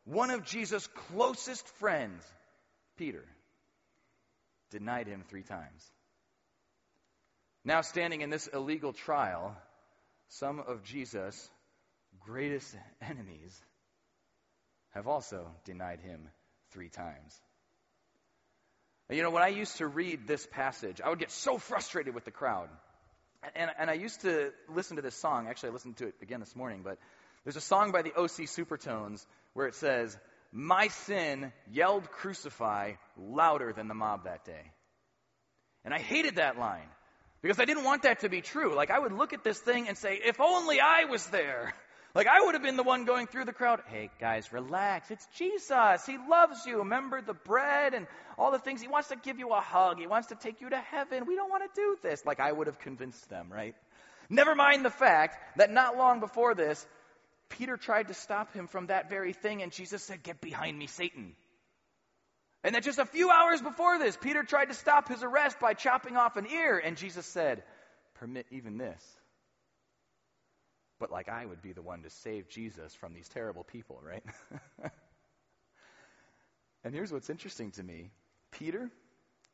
one 0.05 0.31
of 0.31 0.45
Jesus' 0.45 0.87
closest 1.09 1.67
friends, 1.79 2.23
Peter, 2.97 3.23
denied 4.71 5.07
him 5.07 5.23
three 5.29 5.43
times. 5.43 5.91
Now, 7.63 7.81
standing 7.81 8.21
in 8.21 8.29
this 8.29 8.47
illegal 8.47 8.93
trial, 8.93 9.55
some 10.29 10.59
of 10.59 10.83
Jesus' 10.83 11.49
greatest 12.19 12.75
enemies 13.01 13.59
have 14.91 15.07
also 15.07 15.47
denied 15.65 15.99
him 15.99 16.29
three 16.71 16.89
times. 16.89 17.39
You 19.09 19.23
know, 19.23 19.31
when 19.31 19.43
I 19.43 19.49
used 19.49 19.77
to 19.77 19.87
read 19.87 20.25
this 20.25 20.47
passage, 20.47 21.01
I 21.01 21.09
would 21.09 21.19
get 21.19 21.31
so 21.31 21.57
frustrated 21.57 22.15
with 22.15 22.23
the 22.23 22.31
crowd. 22.31 22.69
And, 23.55 23.71
and 23.77 23.89
I 23.89 23.93
used 23.93 24.21
to 24.21 24.51
listen 24.69 24.97
to 24.97 25.01
this 25.01 25.15
song. 25.15 25.47
Actually, 25.47 25.69
I 25.69 25.73
listened 25.73 25.97
to 25.97 26.07
it 26.07 26.15
again 26.21 26.39
this 26.39 26.55
morning, 26.55 26.81
but 26.83 26.97
there's 27.43 27.55
a 27.55 27.61
song 27.61 27.91
by 27.91 28.03
the 28.03 28.13
OC 28.13 28.47
Supertones 28.47 29.25
where 29.53 29.67
it 29.67 29.75
says, 29.75 30.15
My 30.51 30.89
sin 30.89 31.51
yelled 31.71 32.09
crucify 32.11 32.93
louder 33.17 33.73
than 33.73 33.87
the 33.87 33.95
mob 33.95 34.25
that 34.25 34.45
day. 34.45 34.71
And 35.83 35.93
I 35.93 35.99
hated 35.99 36.35
that 36.35 36.59
line 36.59 36.87
because 37.41 37.59
I 37.59 37.65
didn't 37.65 37.83
want 37.83 38.03
that 38.03 38.19
to 38.19 38.29
be 38.29 38.41
true. 38.41 38.75
Like, 38.75 38.91
I 38.91 38.99
would 38.99 39.13
look 39.13 39.33
at 39.33 39.43
this 39.43 39.59
thing 39.59 39.87
and 39.87 39.97
say, 39.97 40.19
if 40.23 40.39
only 40.39 40.79
I 40.79 41.05
was 41.05 41.25
there. 41.27 41.73
Like, 42.13 42.27
I 42.27 42.41
would 42.41 42.55
have 42.55 42.63
been 42.63 42.75
the 42.75 42.83
one 42.83 43.05
going 43.05 43.27
through 43.27 43.45
the 43.45 43.53
crowd. 43.53 43.81
Hey, 43.87 44.09
guys, 44.19 44.51
relax. 44.51 45.09
It's 45.11 45.25
Jesus. 45.37 46.05
He 46.05 46.17
loves 46.29 46.65
you. 46.65 46.79
Remember 46.79 47.21
the 47.21 47.33
bread 47.33 47.93
and 47.93 48.05
all 48.37 48.51
the 48.51 48.59
things. 48.59 48.81
He 48.81 48.89
wants 48.89 49.09
to 49.09 49.15
give 49.15 49.39
you 49.39 49.49
a 49.49 49.61
hug. 49.61 49.97
He 49.97 50.07
wants 50.07 50.27
to 50.27 50.35
take 50.35 50.59
you 50.59 50.69
to 50.69 50.77
heaven. 50.77 51.25
We 51.25 51.35
don't 51.35 51.49
want 51.49 51.63
to 51.63 51.81
do 51.81 51.97
this. 52.03 52.25
Like, 52.25 52.41
I 52.41 52.51
would 52.51 52.67
have 52.67 52.79
convinced 52.79 53.29
them, 53.29 53.47
right? 53.49 53.75
Never 54.29 54.55
mind 54.55 54.83
the 54.83 54.89
fact 54.89 55.37
that 55.57 55.71
not 55.71 55.97
long 55.97 56.19
before 56.19 56.53
this, 56.53 56.85
Peter 57.49 57.77
tried 57.77 58.09
to 58.09 58.13
stop 58.13 58.53
him 58.53 58.67
from 58.67 58.87
that 58.87 59.09
very 59.09 59.33
thing, 59.33 59.61
and 59.61 59.71
Jesus 59.71 60.03
said, 60.03 60.23
Get 60.23 60.41
behind 60.41 60.77
me, 60.77 60.87
Satan. 60.87 61.35
And 62.63 62.75
that 62.75 62.83
just 62.83 62.99
a 62.99 63.05
few 63.05 63.29
hours 63.29 63.61
before 63.61 63.99
this, 63.99 64.17
Peter 64.17 64.43
tried 64.43 64.65
to 64.65 64.73
stop 64.73 65.07
his 65.07 65.23
arrest 65.23 65.59
by 65.59 65.73
chopping 65.73 66.15
off 66.15 66.37
an 66.37 66.47
ear, 66.47 66.77
and 66.83 66.95
Jesus 66.95 67.25
said, 67.25 67.63
Permit 68.15 68.45
even 68.51 68.77
this. 68.77 69.03
But 71.01 71.11
like 71.11 71.29
I 71.29 71.43
would 71.43 71.63
be 71.63 71.73
the 71.73 71.81
one 71.81 72.03
to 72.03 72.11
save 72.11 72.47
Jesus 72.47 72.93
from 72.93 73.15
these 73.15 73.27
terrible 73.29 73.63
people, 73.63 73.99
right? 74.05 74.23
and 76.83 76.93
here's 76.93 77.11
what's 77.11 77.31
interesting 77.31 77.71
to 77.71 77.83
me 77.83 78.11
Peter, 78.51 78.87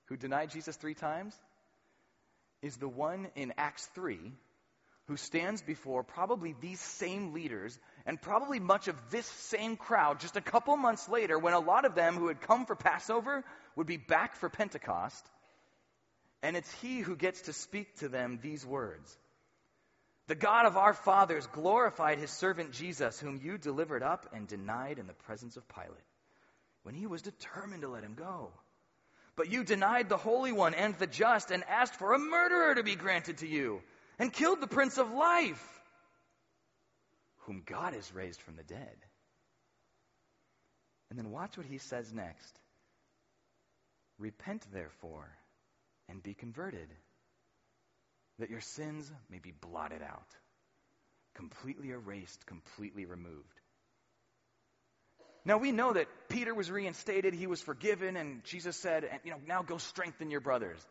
who 0.08 0.18
denied 0.18 0.52
Jesus 0.52 0.76
three 0.76 0.94
times, 0.94 1.34
is 2.62 2.76
the 2.76 2.90
one 2.90 3.30
in 3.36 3.54
Acts 3.58 3.86
3 3.96 4.20
who 5.08 5.16
stands 5.16 5.62
before 5.62 6.04
probably 6.04 6.54
these 6.60 6.82
same 6.82 7.34
leaders 7.34 7.80
and 8.06 8.22
probably 8.22 8.60
much 8.60 8.90
of 8.90 8.96
this 9.10 9.26
same 9.26 9.78
crowd 9.78 10.20
just 10.20 10.36
a 10.36 10.42
couple 10.42 10.76
months 10.76 11.08
later 11.08 11.40
when 11.40 11.54
a 11.54 11.60
lot 11.60 11.86
of 11.86 11.96
them 11.96 12.18
who 12.18 12.28
had 12.28 12.42
come 12.42 12.66
for 12.66 12.76
Passover 12.76 13.46
would 13.78 13.88
be 13.88 13.96
back 13.96 14.36
for 14.36 14.50
Pentecost. 14.50 15.26
And 16.44 16.58
it's 16.58 16.72
he 16.82 17.00
who 17.00 17.16
gets 17.16 17.44
to 17.44 17.54
speak 17.54 17.96
to 18.00 18.10
them 18.10 18.40
these 18.42 18.66
words 18.66 19.18
The 20.28 20.36
God 20.36 20.66
of 20.66 20.76
our 20.76 20.94
fathers 20.94 21.48
glorified 21.48 22.20
his 22.20 22.32
servant 22.32 22.72
Jesus, 22.72 23.20
whom 23.20 23.40
you 23.42 23.58
delivered 23.58 24.04
up 24.04 24.28
and 24.34 24.48
denied 24.48 25.00
in 25.00 25.08
the 25.08 25.14
presence 25.14 25.56
of 25.56 25.68
Pilate, 25.70 25.92
when 26.84 26.96
he 26.96 27.08
was 27.08 27.22
determined 27.22 27.84
to 27.84 27.90
let 27.90 28.04
him 28.04 28.16
go. 28.16 28.52
But 29.38 29.52
you 29.52 29.64
denied 29.64 30.10
the 30.10 30.18
Holy 30.18 30.52
One 30.52 30.74
and 30.74 30.96
the 30.96 31.08
just 31.08 31.52
and 31.52 31.64
asked 31.64 31.96
for 31.96 32.14
a 32.14 32.20
murderer 32.20 32.76
to 32.76 32.84
be 32.84 32.96
granted 32.96 33.38
to 33.38 33.48
you 33.48 33.82
and 34.20 34.34
killed 34.34 34.60
the 34.60 34.68
Prince 34.68 34.98
of 34.98 35.12
Life, 35.12 35.64
whom 37.46 37.64
God 37.66 37.94
has 37.94 38.14
raised 38.14 38.42
from 38.42 38.58
the 38.58 38.64
dead. 38.64 38.98
And 41.10 41.18
then 41.18 41.32
watch 41.32 41.56
what 41.56 41.68
he 41.68 41.78
says 41.78 42.12
next. 42.12 42.60
Repent, 44.20 44.66
therefore, 44.74 45.30
and 46.10 46.22
be 46.22 46.34
converted, 46.34 46.90
that 48.40 48.50
your 48.50 48.62
sins 48.62 49.12
may 49.30 49.40
be 49.40 49.52
blotted 49.52 50.02
out, 50.02 50.28
completely 51.36 51.90
erased, 51.90 52.46
completely 52.46 53.06
removed. 53.06 53.62
Now 55.46 55.58
we 55.58 55.72
know 55.72 55.94
that 55.94 56.08
Peter 56.30 56.54
was 56.54 56.70
reinstated, 56.70 57.34
he 57.34 57.48
was 57.48 57.62
forgiven, 57.62 58.18
and 58.18 58.44
Jesus 58.44 58.76
said, 58.76 59.06
and, 59.06 59.20
you 59.24 59.32
know, 59.32 59.38
now 59.48 59.62
go 59.64 59.78
strengthen 59.78 60.30
your 60.30 60.42
brothers. 60.42 60.86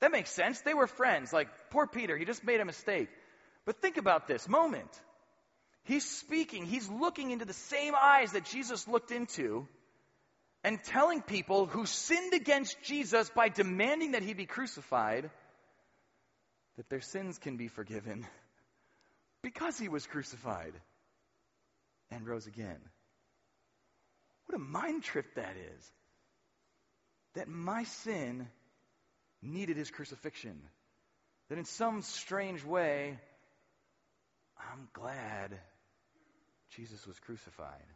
That 0.00 0.12
makes 0.12 0.30
sense. 0.30 0.60
They 0.62 0.74
were 0.74 0.86
friends. 0.86 1.32
Like, 1.32 1.48
poor 1.70 1.86
Peter, 1.86 2.16
he 2.16 2.24
just 2.24 2.42
made 2.42 2.60
a 2.60 2.64
mistake. 2.64 3.08
But 3.66 3.80
think 3.80 3.96
about 3.96 4.26
this 4.26 4.48
moment. 4.48 4.90
He's 5.84 6.08
speaking, 6.08 6.66
he's 6.66 6.88
looking 6.88 7.30
into 7.30 7.44
the 7.44 7.52
same 7.52 7.94
eyes 7.94 8.32
that 8.32 8.44
Jesus 8.44 8.88
looked 8.88 9.12
into 9.12 9.68
and 10.62 10.82
telling 10.84 11.22
people 11.22 11.66
who 11.66 11.86
sinned 11.86 12.34
against 12.34 12.82
Jesus 12.82 13.30
by 13.30 13.48
demanding 13.48 14.12
that 14.12 14.22
he 14.22 14.34
be 14.34 14.46
crucified 14.46 15.30
that 16.76 16.88
their 16.88 17.00
sins 17.00 17.38
can 17.38 17.56
be 17.56 17.68
forgiven 17.68 18.26
because 19.42 19.78
he 19.78 19.88
was 19.88 20.06
crucified 20.06 20.72
and 22.10 22.26
rose 22.26 22.46
again. 22.46 22.78
What 24.46 24.56
a 24.56 24.62
mind 24.62 25.04
trip 25.04 25.34
that 25.36 25.54
is. 25.76 25.92
That 27.34 27.48
my 27.48 27.84
sin 27.84 28.48
needed 29.42 29.76
his 29.76 29.90
crucifixion. 29.90 30.60
That 31.48 31.58
in 31.58 31.64
some 31.64 32.02
strange 32.02 32.64
way, 32.64 33.18
I'm 34.58 34.88
glad 34.92 35.58
Jesus 36.76 37.06
was 37.06 37.18
crucified. 37.20 37.86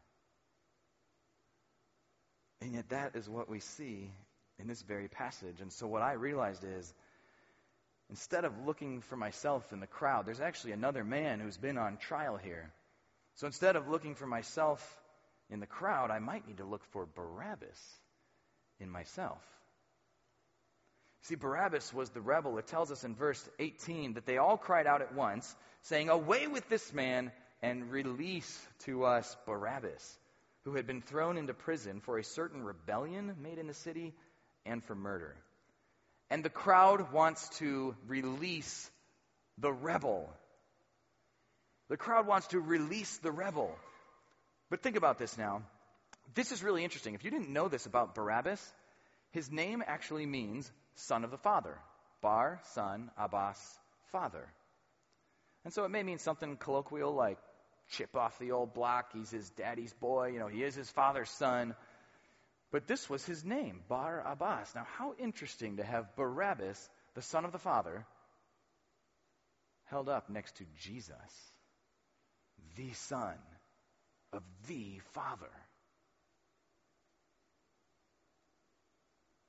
And 2.60 2.72
yet, 2.72 2.88
that 2.90 3.14
is 3.14 3.28
what 3.28 3.48
we 3.48 3.60
see 3.60 4.10
in 4.58 4.66
this 4.66 4.80
very 4.82 5.08
passage. 5.08 5.60
And 5.60 5.72
so, 5.72 5.86
what 5.86 6.02
I 6.02 6.12
realized 6.12 6.64
is 6.64 6.92
instead 8.14 8.44
of 8.44 8.64
looking 8.64 9.00
for 9.00 9.16
myself 9.16 9.72
in 9.72 9.80
the 9.80 9.88
crowd, 9.88 10.24
there's 10.24 10.40
actually 10.40 10.70
another 10.70 11.02
man 11.02 11.40
who's 11.40 11.56
been 11.56 11.76
on 11.76 11.96
trial 11.96 12.36
here. 12.36 12.72
So, 13.34 13.48
instead 13.48 13.74
of 13.74 13.88
looking 13.88 14.14
for 14.14 14.24
myself 14.24 14.80
in 15.50 15.58
the 15.58 15.66
crowd, 15.66 16.12
I 16.12 16.20
might 16.20 16.46
need 16.46 16.58
to 16.58 16.64
look 16.64 16.84
for 16.92 17.06
Barabbas 17.06 17.80
in 18.78 18.88
myself. 18.88 19.42
See, 21.22 21.34
Barabbas 21.34 21.92
was 21.92 22.10
the 22.10 22.20
rebel. 22.20 22.56
It 22.58 22.68
tells 22.68 22.92
us 22.92 23.02
in 23.02 23.16
verse 23.16 23.44
18 23.58 24.14
that 24.14 24.26
they 24.26 24.38
all 24.38 24.58
cried 24.58 24.86
out 24.86 25.02
at 25.02 25.12
once, 25.12 25.52
saying, 25.82 26.08
Away 26.08 26.46
with 26.46 26.68
this 26.68 26.92
man 26.92 27.32
and 27.62 27.90
release 27.90 28.64
to 28.84 29.06
us 29.06 29.36
Barabbas, 29.44 30.18
who 30.62 30.76
had 30.76 30.86
been 30.86 31.02
thrown 31.02 31.36
into 31.36 31.52
prison 31.52 31.98
for 31.98 32.18
a 32.18 32.24
certain 32.24 32.62
rebellion 32.62 33.34
made 33.42 33.58
in 33.58 33.66
the 33.66 33.74
city 33.74 34.14
and 34.64 34.84
for 34.84 34.94
murder. 34.94 35.34
And 36.30 36.44
the 36.44 36.50
crowd 36.50 37.12
wants 37.12 37.48
to 37.58 37.94
release 38.06 38.90
the 39.58 39.72
rebel. 39.72 40.30
The 41.88 41.96
crowd 41.96 42.26
wants 42.26 42.48
to 42.48 42.60
release 42.60 43.18
the 43.18 43.30
rebel. 43.30 43.74
But 44.70 44.82
think 44.82 44.96
about 44.96 45.18
this 45.18 45.36
now. 45.36 45.62
This 46.34 46.50
is 46.50 46.62
really 46.62 46.82
interesting. 46.82 47.14
If 47.14 47.24
you 47.24 47.30
didn't 47.30 47.50
know 47.50 47.68
this 47.68 47.86
about 47.86 48.14
Barabbas, 48.14 48.60
his 49.30 49.50
name 49.50 49.82
actually 49.86 50.26
means 50.26 50.70
son 50.96 51.24
of 51.24 51.30
the 51.30 51.38
father. 51.38 51.78
Bar, 52.22 52.60
son, 52.72 53.10
Abbas, 53.18 53.58
father. 54.10 54.46
And 55.64 55.72
so 55.72 55.84
it 55.84 55.90
may 55.90 56.02
mean 56.02 56.18
something 56.18 56.56
colloquial 56.56 57.14
like 57.14 57.38
chip 57.90 58.16
off 58.16 58.38
the 58.38 58.52
old 58.52 58.74
block, 58.74 59.10
he's 59.12 59.30
his 59.30 59.48
daddy's 59.50 59.92
boy, 59.94 60.28
you 60.28 60.38
know, 60.38 60.46
he 60.46 60.62
is 60.62 60.74
his 60.74 60.90
father's 60.90 61.30
son. 61.30 61.74
But 62.70 62.86
this 62.86 63.08
was 63.08 63.24
his 63.24 63.44
name, 63.44 63.82
Bar 63.88 64.22
Abbas. 64.26 64.74
Now, 64.74 64.86
how 64.98 65.14
interesting 65.18 65.76
to 65.76 65.84
have 65.84 66.16
Barabbas, 66.16 66.88
the 67.14 67.22
son 67.22 67.44
of 67.44 67.52
the 67.52 67.58
father, 67.58 68.04
held 69.84 70.08
up 70.08 70.28
next 70.28 70.56
to 70.56 70.64
Jesus, 70.80 71.52
the 72.76 72.92
son 72.94 73.36
of 74.32 74.42
the 74.66 75.00
father. 75.12 75.50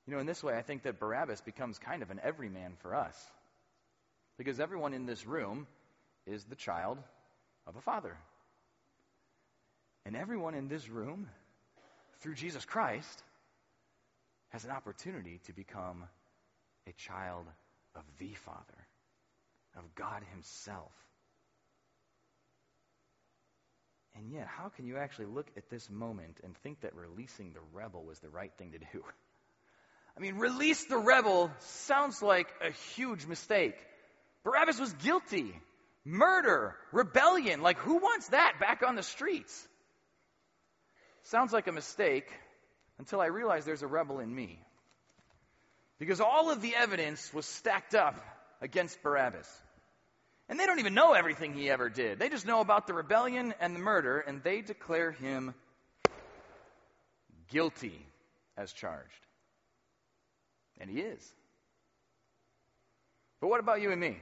You 0.06 0.14
know, 0.14 0.20
in 0.20 0.28
this 0.28 0.44
way, 0.44 0.56
I 0.56 0.62
think 0.62 0.84
that 0.84 1.00
Barabbas 1.00 1.42
becomes 1.42 1.80
kind 1.80 2.04
of 2.04 2.12
an 2.12 2.20
everyman 2.24 2.74
for 2.82 2.94
us. 2.94 3.16
Because 4.38 4.60
everyone 4.60 4.94
in 4.94 5.06
this 5.06 5.26
room 5.26 5.66
is 6.28 6.44
the 6.44 6.56
child 6.56 7.00
of 7.66 7.76
a 7.76 7.82
father. 7.82 8.16
And 10.06 10.16
everyone 10.16 10.54
in 10.54 10.68
this 10.68 10.88
room, 10.88 11.28
through 12.20 12.36
Jesus 12.36 12.66
Christ, 12.66 13.24
has 14.50 14.64
an 14.66 14.72
opportunity 14.72 15.40
to 15.46 15.54
become 15.54 16.04
a 16.88 16.94
child 16.94 17.46
of 17.96 18.04
the 18.20 18.34
Father, 18.34 18.88
of 19.78 19.84
God 19.96 20.24
Himself. 20.32 20.92
And 24.16 24.32
yet, 24.32 24.48
how 24.48 24.70
can 24.70 24.86
you 24.86 24.98
actually 24.98 25.26
look 25.26 25.48
at 25.58 25.70
this 25.70 25.90
moment 25.90 26.38
and 26.44 26.56
think 26.58 26.82
that 26.82 26.96
releasing 26.96 27.52
the 27.52 27.60
rebel 27.74 28.04
was 28.04 28.20
the 28.20 28.30
right 28.30 28.52
thing 28.58 28.72
to 28.72 28.78
do? 28.78 29.04
I 30.18 30.22
mean, 30.22 30.38
release 30.38 30.86
the 30.86 30.98
rebel 30.98 31.52
sounds 31.60 32.22
like 32.22 32.48
a 32.62 32.72
huge 32.96 33.26
mistake. 33.26 33.76
Barabbas 34.46 34.80
was 34.80 34.94
guilty. 34.94 35.60
Murder, 36.06 36.76
rebellion. 36.94 37.62
Like, 37.62 37.80
who 37.80 37.96
wants 37.98 38.30
that 38.30 38.54
back 38.62 38.82
on 38.88 38.96
the 38.96 39.04
streets? 39.04 39.68
Sounds 41.26 41.52
like 41.52 41.68
a 41.68 41.72
mistake 41.72 42.32
until 43.00 43.20
I 43.20 43.28
realized 43.28 43.66
there's 43.66 43.82
a 43.82 43.88
rebel 43.88 44.20
in 44.20 44.34
me. 44.34 44.60
Because 45.98 46.22
all 46.22 46.52
of 46.52 46.62
the 46.62 46.76
evidence 46.76 47.34
was 47.34 47.46
stacked 47.46 47.96
up 47.96 48.16
against 48.62 49.02
Barabbas. 49.02 49.50
And 50.48 50.60
they 50.60 50.68
don't 50.68 50.80
even 50.80 50.94
know 50.94 51.14
everything 51.14 51.54
he 51.54 51.70
ever 51.70 51.90
did. 51.90 52.20
They 52.20 52.30
just 52.30 52.46
know 52.46 52.60
about 52.60 52.86
the 52.86 52.94
rebellion 52.94 53.56
and 53.60 53.76
the 53.76 53.80
murder, 53.80 54.20
and 54.20 54.44
they 54.44 54.62
declare 54.62 55.12
him 55.12 55.56
guilty 57.50 58.06
as 58.56 58.72
charged. 58.72 59.10
And 60.80 60.90
he 60.90 61.00
is. 61.00 61.34
But 63.42 63.48
what 63.48 63.60
about 63.60 63.82
you 63.82 63.92
and 63.92 64.00
me? 64.00 64.18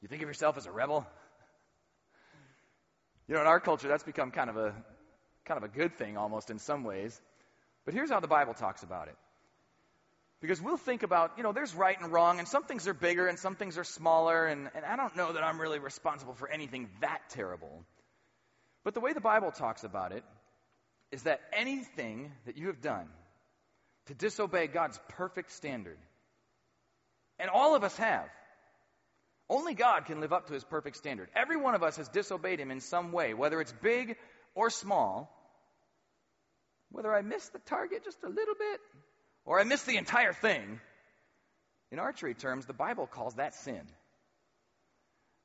You 0.00 0.08
think 0.08 0.22
of 0.22 0.28
yourself 0.28 0.56
as 0.56 0.64
a 0.64 0.72
rebel? 0.72 1.06
You 3.26 3.34
know, 3.34 3.42
in 3.42 3.46
our 3.46 3.60
culture, 3.60 3.88
that's 3.88 4.04
become 4.04 4.30
kind 4.30 4.48
of 4.48 4.56
a 4.56 4.74
kind 5.48 5.62
of 5.62 5.64
a 5.64 5.74
good 5.74 5.96
thing 5.96 6.16
almost 6.16 6.50
in 6.50 6.58
some 6.58 6.84
ways. 6.84 7.18
But 7.84 7.94
here's 7.94 8.10
how 8.10 8.20
the 8.20 8.28
Bible 8.28 8.54
talks 8.54 8.82
about 8.82 9.08
it. 9.08 9.16
Because 10.40 10.62
we'll 10.62 10.76
think 10.76 11.02
about, 11.02 11.32
you 11.36 11.42
know, 11.42 11.52
there's 11.52 11.74
right 11.74 12.00
and 12.00 12.12
wrong, 12.12 12.38
and 12.38 12.46
some 12.46 12.62
things 12.62 12.86
are 12.86 12.94
bigger 12.94 13.26
and 13.26 13.38
some 13.38 13.56
things 13.56 13.76
are 13.76 13.82
smaller, 13.82 14.46
and, 14.46 14.70
and 14.74 14.84
I 14.84 14.94
don't 14.94 15.16
know 15.16 15.32
that 15.32 15.42
I'm 15.42 15.60
really 15.60 15.80
responsible 15.80 16.34
for 16.34 16.48
anything 16.48 16.88
that 17.00 17.22
terrible. 17.30 17.82
But 18.84 18.94
the 18.94 19.00
way 19.00 19.12
the 19.12 19.20
Bible 19.20 19.50
talks 19.50 19.82
about 19.82 20.12
it 20.12 20.22
is 21.10 21.24
that 21.24 21.40
anything 21.52 22.30
that 22.46 22.56
you 22.56 22.68
have 22.68 22.80
done 22.80 23.08
to 24.06 24.14
disobey 24.14 24.68
God's 24.68 25.00
perfect 25.08 25.50
standard. 25.52 25.98
And 27.38 27.50
all 27.50 27.74
of 27.74 27.82
us 27.82 27.96
have. 27.96 28.28
Only 29.48 29.74
God 29.74 30.04
can 30.04 30.20
live 30.20 30.32
up 30.32 30.48
to 30.48 30.52
his 30.52 30.64
perfect 30.64 30.96
standard. 30.96 31.30
Every 31.34 31.56
one 31.56 31.74
of 31.74 31.82
us 31.82 31.96
has 31.96 32.08
disobeyed 32.08 32.60
him 32.60 32.70
in 32.70 32.80
some 32.80 33.12
way, 33.12 33.34
whether 33.34 33.60
it's 33.60 33.72
big 33.72 34.16
or 34.54 34.70
small. 34.70 35.34
Whether 36.90 37.14
I 37.14 37.22
miss 37.22 37.48
the 37.48 37.58
target 37.60 38.04
just 38.04 38.22
a 38.24 38.28
little 38.28 38.54
bit 38.54 38.80
or 39.44 39.58
I 39.58 39.64
miss 39.64 39.82
the 39.84 39.96
entire 39.96 40.32
thing. 40.32 40.80
In 41.90 41.98
archery 41.98 42.34
terms, 42.34 42.66
the 42.66 42.74
Bible 42.74 43.06
calls 43.06 43.34
that 43.36 43.54
sin. 43.54 43.80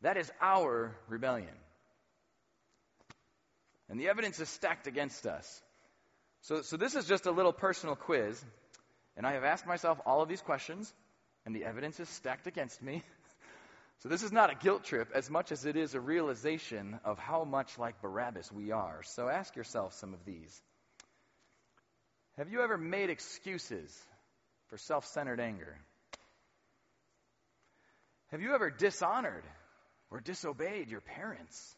That 0.02 0.18
is 0.18 0.30
our 0.42 0.94
rebellion. 1.08 1.56
And 3.90 3.98
the 3.98 4.10
evidence 4.10 4.40
is 4.42 4.50
stacked 4.50 4.88
against 4.88 5.26
us. 5.26 5.62
So, 6.42 6.62
so 6.62 6.76
this 6.76 6.96
is 6.96 7.06
just 7.06 7.26
a 7.26 7.32
little 7.32 7.54
personal 7.54 7.96
quiz, 7.96 8.44
and 9.16 9.26
I 9.26 9.34
have 9.34 9.46
asked 9.46 9.66
myself 9.66 10.02
all 10.06 10.22
of 10.22 10.28
these 10.28 10.42
questions, 10.42 10.94
and 11.46 11.56
the 11.56 11.64
evidence 11.64 12.02
is 12.02 12.10
stacked 12.10 12.48
against 12.48 12.82
me. 12.82 13.02
so 14.00 14.10
this 14.10 14.24
is 14.24 14.34
not 14.34 14.52
a 14.52 14.56
guilt 14.56 14.84
trip 14.84 15.08
as 15.16 15.30
much 15.30 15.54
as 15.54 15.66
it 15.66 15.78
is 15.78 15.96
a 15.96 16.02
realization 16.02 17.00
of 17.06 17.18
how 17.18 17.46
much 17.46 17.78
like 17.78 18.02
Barabbas 18.02 18.52
we 18.52 18.72
are. 18.72 19.02
So 19.04 19.30
ask 19.30 19.56
yourself 19.56 19.94
some 19.94 20.14
of 20.14 20.26
these. 20.26 20.62
Have 22.38 22.52
you 22.52 22.62
ever 22.62 22.78
made 22.78 23.10
excuses 23.10 23.96
for 24.68 24.78
self 24.78 25.06
centered 25.06 25.40
anger? 25.40 25.78
Have 28.32 28.42
you 28.42 28.56
ever 28.56 28.72
dishonored 28.72 29.44
or 30.10 30.20
disobeyed 30.20 30.90
your 30.90 31.02
parents? 31.02 31.76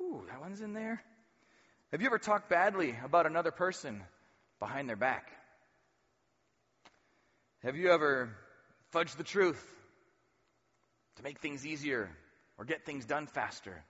Ooh, 0.00 0.22
that 0.28 0.40
one's 0.40 0.60
in 0.60 0.74
there. 0.74 1.02
Have 1.90 2.02
you 2.02 2.06
ever 2.06 2.18
talked 2.18 2.50
badly 2.50 2.94
about 3.02 3.24
another 3.24 3.50
person 3.50 4.02
behind 4.58 4.88
their 4.88 4.96
back? 4.96 5.30
Have 7.62 7.76
you 7.76 7.90
ever 7.90 8.28
fudged 8.92 9.16
the 9.16 9.24
truth 9.24 9.64
to 11.16 11.22
make 11.22 11.40
things 11.40 11.64
easier 11.64 12.10
or 12.58 12.66
get 12.66 12.84
things 12.84 13.06
done 13.06 13.26
faster 13.26 13.82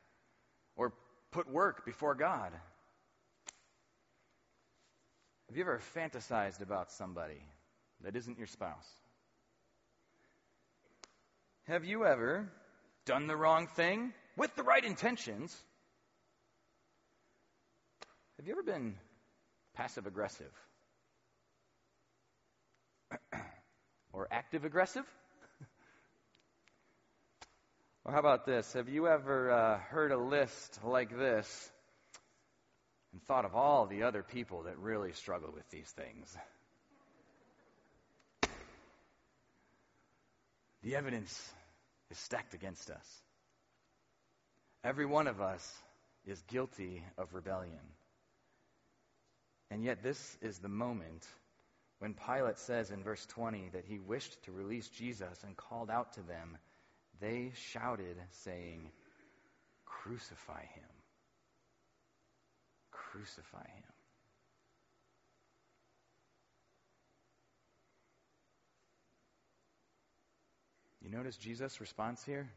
or 0.76 0.92
put 1.32 1.50
work 1.50 1.84
before 1.84 2.14
God? 2.14 2.52
Have 5.54 5.58
you 5.58 5.64
ever 5.66 5.80
fantasized 5.94 6.62
about 6.62 6.90
somebody 6.90 7.40
that 8.00 8.16
isn't 8.16 8.38
your 8.38 8.48
spouse? 8.48 8.88
Have 11.68 11.84
you 11.84 12.04
ever 12.04 12.50
done 13.04 13.28
the 13.28 13.36
wrong 13.36 13.68
thing 13.68 14.12
with 14.36 14.52
the 14.56 14.64
right 14.64 14.84
intentions 14.84 15.56
have 18.36 18.48
you 18.48 18.54
ever 18.54 18.64
been 18.64 18.96
passive 19.74 20.08
aggressive? 20.08 20.50
or 24.12 24.26
active 24.32 24.64
aggressive? 24.64 25.06
or 28.04 28.10
how 28.10 28.18
about 28.18 28.44
this? 28.44 28.72
Have 28.72 28.88
you 28.88 29.06
ever 29.06 29.52
uh, 29.52 29.78
heard 29.78 30.10
a 30.10 30.18
list 30.18 30.80
like 30.82 31.16
this 31.16 31.70
and 33.14 33.22
thought 33.22 33.44
of 33.44 33.54
all 33.54 33.86
the 33.86 34.02
other 34.02 34.24
people 34.24 34.64
that 34.64 34.76
really 34.76 35.12
struggle 35.12 35.52
with 35.54 35.70
these 35.70 35.88
things? 35.88 36.36
The 40.82 40.96
evidence 40.96 41.52
is 42.10 42.18
stacked 42.18 42.54
against 42.54 42.90
us. 42.90 43.22
Every 44.82 45.06
one 45.06 45.28
of 45.28 45.40
us 45.40 45.64
is 46.26 46.42
guilty 46.48 47.04
of 47.16 47.32
rebellion. 47.34 47.78
And 49.70 49.84
yet, 49.84 50.02
this 50.02 50.36
is 50.42 50.58
the 50.58 50.68
moment 50.68 51.24
when 52.00 52.14
Pilate 52.14 52.58
says 52.58 52.90
in 52.90 53.04
verse 53.04 53.24
20 53.26 53.70
that 53.74 53.84
he 53.86 54.00
wished 54.00 54.42
to 54.44 54.52
release 54.52 54.88
Jesus 54.88 55.42
and 55.46 55.56
called 55.56 55.88
out 55.88 56.14
to 56.14 56.20
them, 56.22 56.58
they 57.20 57.52
shouted, 57.54 58.16
saying, 58.42 58.90
Crucify 59.86 60.62
him! 60.62 60.93
Crucify 63.14 63.58
him! 63.58 63.92
You 71.00 71.10
notice 71.10 71.36
Jesus' 71.36 71.80
response 71.80 72.24
here? 72.24 72.50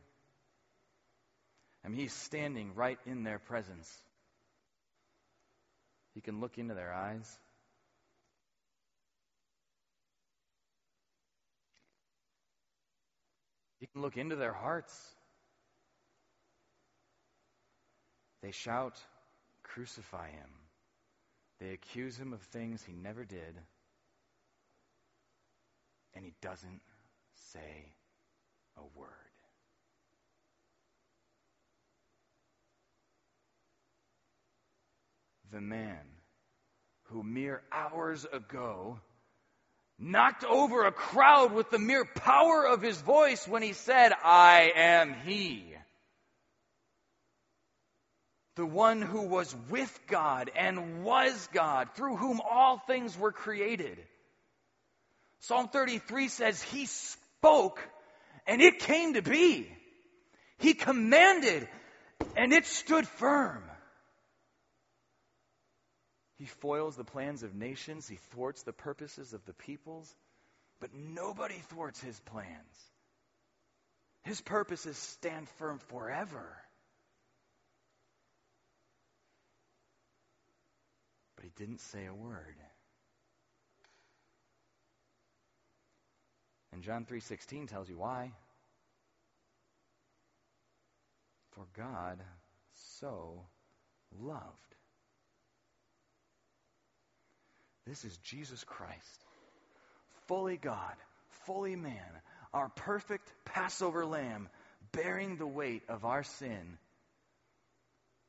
I 1.85 1.89
mean, 1.89 1.99
he's 1.99 2.13
standing 2.13 2.73
right 2.73 2.97
in 3.05 3.23
their 3.23 3.37
presence. 3.37 3.87
He 6.15 6.21
can 6.21 6.39
look 6.39 6.57
into 6.57 6.73
their 6.73 6.91
eyes. 6.91 7.37
He 13.79 13.85
can 13.85 14.01
look 14.01 14.17
into 14.17 14.35
their 14.35 14.53
hearts. 14.53 14.91
They 18.41 18.49
shout, 18.49 18.99
Crucify 19.77 20.31
him. 20.31 20.49
They 21.59 21.69
accuse 21.69 22.17
him 22.17 22.33
of 22.33 22.41
things 22.41 22.83
he 22.83 22.93
never 22.93 23.23
did. 23.23 23.55
And 26.15 26.25
he 26.25 26.33
doesn't 26.41 26.81
say 27.51 27.93
a 28.75 28.81
word. 28.99 29.11
The 35.51 35.61
man 35.61 36.07
who 37.11 37.21
mere 37.21 37.61
hours 37.71 38.25
ago 38.33 38.99
knocked 39.99 40.43
over 40.43 40.87
a 40.87 40.91
crowd 40.91 41.53
with 41.53 41.69
the 41.69 41.77
mere 41.77 42.05
power 42.15 42.65
of 42.65 42.81
his 42.81 42.99
voice 42.99 43.47
when 43.47 43.61
he 43.61 43.73
said, 43.73 44.11
I 44.23 44.71
am 44.75 45.13
he. 45.23 45.76
The 48.57 48.65
one 48.65 49.03
who 49.03 49.21
was 49.21 49.55
with 49.69 49.99
God 50.07 50.49
and 50.55 51.03
was 51.03 51.47
God, 51.53 51.89
through 51.93 52.15
whom 52.15 52.41
all 52.41 52.79
things 52.79 53.17
were 53.17 53.31
created. 53.31 53.99
Psalm 55.41 55.67
33 55.67 56.27
says, 56.27 56.61
He 56.61 56.87
spoke 56.87 57.79
and 58.47 58.59
it 58.59 58.79
came 58.79 59.13
to 59.13 59.21
be. 59.21 59.71
He 60.57 60.73
commanded 60.73 61.67
and 62.35 62.51
it 62.51 62.65
stood 62.65 63.07
firm. 63.07 63.63
He 66.37 66.45
foils 66.45 66.95
the 66.95 67.03
plans 67.03 67.43
of 67.43 67.53
nations, 67.53 68.07
he 68.07 68.17
thwarts 68.31 68.63
the 68.63 68.73
purposes 68.73 69.33
of 69.33 69.45
the 69.45 69.53
peoples, 69.53 70.11
but 70.79 70.95
nobody 70.95 71.59
thwarts 71.69 72.01
his 72.01 72.19
plans. 72.21 72.47
His 74.23 74.41
purposes 74.41 74.97
stand 74.97 75.47
firm 75.57 75.77
forever. 75.89 76.57
He 81.47 81.63
didn't 81.63 81.79
say 81.79 82.05
a 82.05 82.13
word. 82.13 82.55
And 86.73 86.83
John 86.83 87.05
3:16 87.05 87.67
tells 87.67 87.89
you 87.89 87.97
why. 87.97 88.33
For 91.51 91.65
God 91.73 92.21
so 92.99 93.47
loved 94.11 94.75
This 97.87 98.03
is 98.03 98.17
Jesus 98.17 98.61
Christ, 98.65 99.25
fully 100.27 100.57
God, 100.57 100.95
fully 101.45 101.77
man, 101.77 102.21
our 102.53 102.67
perfect 102.67 103.31
Passover 103.45 104.05
lamb, 104.05 104.49
bearing 104.91 105.37
the 105.37 105.47
weight 105.47 105.83
of 105.87 106.03
our 106.03 106.23
sin. 106.23 106.77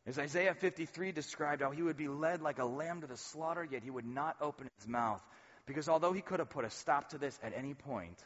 As 0.08 0.18
Isaiah 0.18 0.54
53 0.54 1.12
described 1.12 1.60
how 1.60 1.70
he 1.70 1.82
would 1.82 1.98
be 1.98 2.08
led 2.08 2.40
like 2.40 2.58
a 2.58 2.64
lamb 2.64 3.02
to 3.02 3.06
the 3.06 3.18
slaughter, 3.18 3.62
yet 3.70 3.82
he 3.82 3.90
would 3.90 4.06
not 4.06 4.36
open 4.40 4.70
his 4.78 4.88
mouth. 4.88 5.22
Because 5.66 5.86
although 5.86 6.14
he 6.14 6.22
could 6.22 6.38
have 6.38 6.48
put 6.48 6.64
a 6.64 6.70
stop 6.70 7.10
to 7.10 7.18
this 7.18 7.38
at 7.42 7.52
any 7.54 7.74
point, 7.74 8.18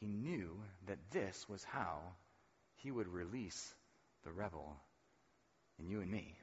he 0.00 0.08
knew 0.08 0.60
that 0.88 0.98
this 1.12 1.48
was 1.48 1.62
how 1.62 2.00
he 2.78 2.90
would 2.90 3.06
release 3.06 3.72
the 4.24 4.32
rebel 4.32 4.76
in 5.78 5.88
you 5.88 6.00
and 6.00 6.10
me. 6.10 6.36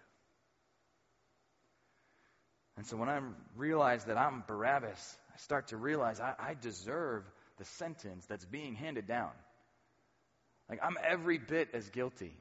And 2.78 2.88
so 2.88 2.96
when 2.96 3.10
I 3.10 3.20
realize 3.58 4.06
that 4.06 4.18
I'm 4.18 4.46
Barabbas, 4.48 5.18
I 5.34 5.38
start 5.40 5.68
to 5.70 5.78
realize 5.78 6.22
I, 6.22 6.36
I 6.40 6.56
deserve 6.62 7.30
the 7.58 7.66
sentence 7.66 8.26
that's 8.28 8.46
being 8.46 8.76
handed 8.76 9.08
down. 9.08 9.32
Like, 10.70 10.80
I'm 10.82 10.98
every 11.04 11.38
bit 11.38 11.70
as 11.74 11.90
guilty. 11.90 12.34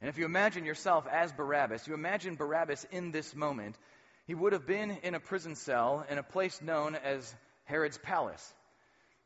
And 0.00 0.08
if 0.08 0.16
you 0.16 0.24
imagine 0.24 0.64
yourself 0.64 1.06
as 1.06 1.30
Barabbas, 1.32 1.86
you 1.86 1.94
imagine 1.94 2.36
Barabbas 2.36 2.86
in 2.90 3.10
this 3.10 3.34
moment, 3.34 3.76
he 4.26 4.34
would 4.34 4.52
have 4.52 4.66
been 4.66 4.92
in 5.02 5.14
a 5.14 5.20
prison 5.20 5.54
cell 5.56 6.06
in 6.08 6.16
a 6.16 6.22
place 6.22 6.62
known 6.62 6.94
as 6.94 7.34
Herod's 7.64 7.98
Palace. 7.98 8.54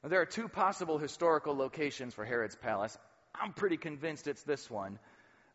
Now, 0.02 0.08
there 0.08 0.20
are 0.20 0.26
two 0.26 0.48
possible 0.48 0.98
historical 0.98 1.56
locations 1.56 2.12
for 2.12 2.24
Herod's 2.24 2.56
Palace. 2.56 2.98
I'm 3.34 3.52
pretty 3.52 3.76
convinced 3.76 4.26
it's 4.26 4.42
this 4.42 4.68
one. 4.68 4.98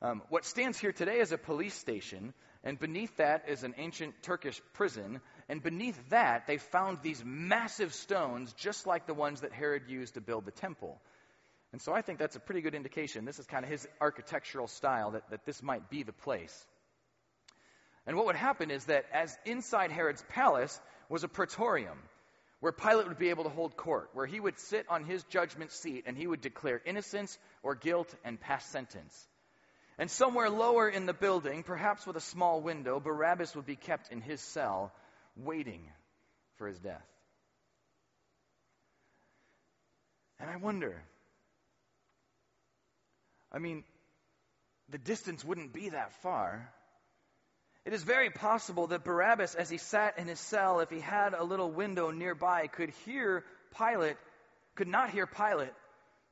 Um, 0.01 0.21
what 0.29 0.45
stands 0.45 0.77
here 0.77 0.93
today 0.93 1.19
is 1.19 1.33
a 1.33 1.37
police 1.37 1.73
station, 1.73 2.33
and 2.63 2.79
beneath 2.79 3.15
that 3.17 3.49
is 3.49 3.63
an 3.63 3.75
ancient 3.77 4.15
Turkish 4.23 4.61
prison. 4.73 5.19
And 5.49 5.61
beneath 5.61 5.97
that, 6.09 6.47
they 6.47 6.57
found 6.57 6.99
these 7.01 7.21
massive 7.25 7.93
stones, 7.93 8.53
just 8.53 8.87
like 8.87 9.07
the 9.07 9.13
ones 9.13 9.41
that 9.41 9.51
Herod 9.51 9.83
used 9.87 10.13
to 10.13 10.21
build 10.21 10.45
the 10.45 10.51
temple. 10.51 11.01
And 11.71 11.81
so 11.81 11.93
I 11.93 12.01
think 12.01 12.17
that's 12.17 12.35
a 12.35 12.39
pretty 12.39 12.61
good 12.61 12.73
indication. 12.73 13.25
This 13.25 13.39
is 13.39 13.45
kind 13.45 13.63
of 13.63 13.69
his 13.69 13.87
architectural 14.01 14.67
style, 14.67 15.11
that, 15.11 15.29
that 15.29 15.45
this 15.45 15.61
might 15.61 15.89
be 15.89 16.03
the 16.03 16.13
place. 16.13 16.65
And 18.07 18.17
what 18.17 18.25
would 18.25 18.35
happen 18.35 18.71
is 18.71 18.85
that 18.85 19.05
as 19.13 19.37
inside 19.45 19.91
Herod's 19.91 20.23
palace 20.29 20.79
was 21.09 21.23
a 21.23 21.27
praetorium, 21.27 21.97
where 22.59 22.71
Pilate 22.71 23.07
would 23.07 23.19
be 23.19 23.29
able 23.29 23.43
to 23.43 23.49
hold 23.49 23.77
court, 23.77 24.09
where 24.13 24.25
he 24.25 24.39
would 24.39 24.59
sit 24.59 24.85
on 24.89 25.05
his 25.05 25.23
judgment 25.25 25.71
seat 25.71 26.03
and 26.07 26.17
he 26.17 26.27
would 26.27 26.41
declare 26.41 26.81
innocence 26.85 27.37
or 27.63 27.75
guilt 27.75 28.13
and 28.25 28.39
pass 28.39 28.65
sentence. 28.65 29.27
And 29.97 30.09
somewhere 30.09 30.49
lower 30.49 30.89
in 30.89 31.05
the 31.05 31.13
building, 31.13 31.63
perhaps 31.63 32.07
with 32.07 32.15
a 32.15 32.21
small 32.21 32.61
window, 32.61 32.99
Barabbas 32.99 33.55
would 33.55 33.65
be 33.65 33.75
kept 33.75 34.11
in 34.11 34.21
his 34.21 34.41
cell, 34.41 34.93
waiting 35.35 35.83
for 36.57 36.67
his 36.67 36.79
death. 36.79 37.05
And 40.39 40.49
I 40.49 40.55
wonder, 40.55 41.03
I 43.51 43.59
mean, 43.59 43.83
the 44.89 44.97
distance 44.97 45.43
wouldn't 45.43 45.73
be 45.73 45.89
that 45.89 46.13
far. 46.21 46.71
It 47.85 47.93
is 47.93 48.03
very 48.03 48.29
possible 48.29 48.87
that 48.87 49.03
Barabbas, 49.03 49.55
as 49.55 49.69
he 49.69 49.77
sat 49.77 50.19
in 50.19 50.27
his 50.27 50.39
cell, 50.39 50.79
if 50.79 50.89
he 50.89 50.99
had 50.99 51.33
a 51.33 51.43
little 51.43 51.71
window 51.71 52.11
nearby, 52.11 52.67
could 52.67 52.91
hear 53.05 53.43
Pilate, 53.77 54.17
could 54.75 54.87
not 54.87 55.09
hear 55.09 55.25
Pilate 55.25 55.73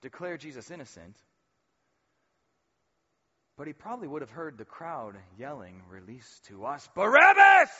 declare 0.01 0.37
Jesus 0.37 0.69
innocent. 0.69 1.15
But 3.57 3.65
he 3.65 3.73
probably 3.73 4.07
would 4.07 4.21
have 4.21 4.29
heard 4.29 4.57
the 4.57 4.65
crowd 4.65 5.15
yelling, 5.39 5.81
Release 5.89 6.41
to 6.47 6.65
us 6.65 6.87
Barabbas! 6.95 7.71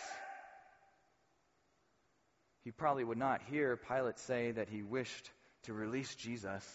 He 2.64 2.72
probably 2.72 3.04
would 3.04 3.18
not 3.18 3.42
hear 3.44 3.78
Pilate 3.78 4.20
say 4.20 4.52
that 4.52 4.70
he 4.70 4.82
wished 4.82 5.30
to 5.64 5.74
release 5.74 6.14
Jesus. 6.16 6.66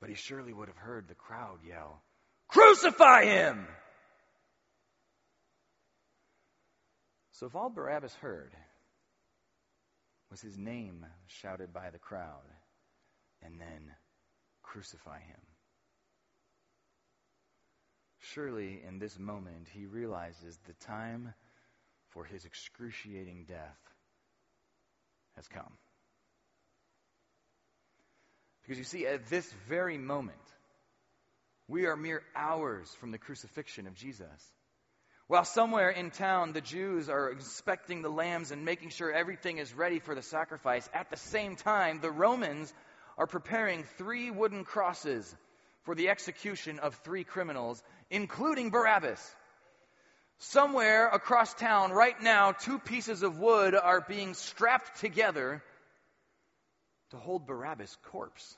But 0.00 0.10
he 0.10 0.14
surely 0.14 0.52
would 0.52 0.68
have 0.68 0.76
heard 0.76 1.08
the 1.08 1.14
crowd 1.14 1.58
yell, 1.64 2.02
Crucify 2.48 3.24
him! 3.24 3.66
So 7.32 7.46
if 7.46 7.54
all 7.54 7.70
Barabbas 7.70 8.14
heard 8.14 8.52
was 10.30 10.40
his 10.40 10.56
name 10.56 11.06
shouted 11.26 11.72
by 11.72 11.90
the 11.90 11.98
crowd, 11.98 12.44
and 13.42 13.60
then 13.60 13.92
crucify 14.62 15.20
him, 15.20 15.40
Surely 18.20 18.82
in 18.86 18.98
this 18.98 19.18
moment 19.18 19.68
he 19.72 19.86
realizes 19.86 20.58
the 20.66 20.74
time 20.84 21.32
for 22.10 22.24
his 22.24 22.44
excruciating 22.44 23.46
death 23.48 23.78
has 25.36 25.48
come. 25.48 25.78
Because 28.68 28.78
you 28.78 28.84
see, 28.84 29.06
at 29.06 29.30
this 29.30 29.50
very 29.66 29.96
moment, 29.96 30.36
we 31.68 31.86
are 31.86 31.96
mere 31.96 32.22
hours 32.36 32.94
from 33.00 33.12
the 33.12 33.18
crucifixion 33.18 33.86
of 33.86 33.94
Jesus. 33.94 34.26
While 35.26 35.46
somewhere 35.46 35.88
in 35.88 36.10
town 36.10 36.52
the 36.52 36.60
Jews 36.60 37.08
are 37.08 37.30
inspecting 37.30 38.02
the 38.02 38.10
lambs 38.10 38.50
and 38.50 38.66
making 38.66 38.90
sure 38.90 39.10
everything 39.10 39.56
is 39.56 39.72
ready 39.72 40.00
for 40.00 40.14
the 40.14 40.20
sacrifice, 40.20 40.86
at 40.92 41.08
the 41.08 41.16
same 41.16 41.56
time, 41.56 42.00
the 42.02 42.10
Romans 42.10 42.70
are 43.16 43.26
preparing 43.26 43.84
three 43.96 44.30
wooden 44.30 44.64
crosses 44.64 45.34
for 45.84 45.94
the 45.94 46.10
execution 46.10 46.78
of 46.78 46.94
three 46.96 47.24
criminals, 47.24 47.82
including 48.10 48.68
Barabbas. 48.68 49.34
Somewhere 50.40 51.08
across 51.08 51.54
town, 51.54 51.92
right 51.92 52.20
now, 52.22 52.52
two 52.52 52.78
pieces 52.78 53.22
of 53.22 53.38
wood 53.38 53.74
are 53.74 54.02
being 54.02 54.34
strapped 54.34 55.00
together 55.00 55.62
to 57.10 57.16
hold 57.16 57.46
Barabbas' 57.46 57.96
corpse. 58.04 58.56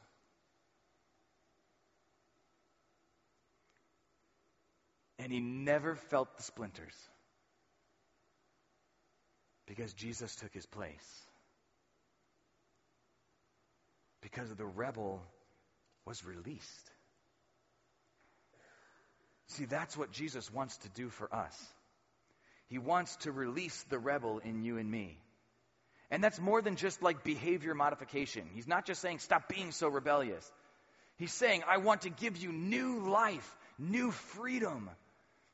And 5.18 5.32
he 5.32 5.40
never 5.40 5.96
felt 5.96 6.36
the 6.36 6.42
splinters 6.42 6.94
because 9.66 9.92
Jesus 9.92 10.34
took 10.36 10.52
his 10.52 10.66
place. 10.66 11.26
Because 14.22 14.52
the 14.54 14.66
rebel 14.66 15.22
was 16.06 16.24
released. 16.24 16.90
See, 19.48 19.64
that's 19.64 19.96
what 19.96 20.10
Jesus 20.12 20.52
wants 20.52 20.76
to 20.78 20.88
do 20.90 21.08
for 21.08 21.32
us. 21.34 21.56
He 22.68 22.78
wants 22.78 23.16
to 23.18 23.32
release 23.32 23.84
the 23.90 23.98
rebel 23.98 24.38
in 24.38 24.62
you 24.62 24.78
and 24.78 24.90
me. 24.90 25.18
And 26.10 26.24
that's 26.24 26.40
more 26.40 26.60
than 26.60 26.76
just 26.76 27.02
like 27.02 27.22
behavior 27.22 27.74
modification. 27.74 28.48
He's 28.52 28.66
not 28.66 28.84
just 28.84 29.00
saying, 29.00 29.20
stop 29.20 29.48
being 29.48 29.70
so 29.70 29.88
rebellious. 29.88 30.50
He's 31.16 31.32
saying, 31.32 31.62
I 31.68 31.78
want 31.78 32.02
to 32.02 32.10
give 32.10 32.36
you 32.36 32.50
new 32.50 33.08
life, 33.08 33.56
new 33.78 34.10
freedom, 34.10 34.90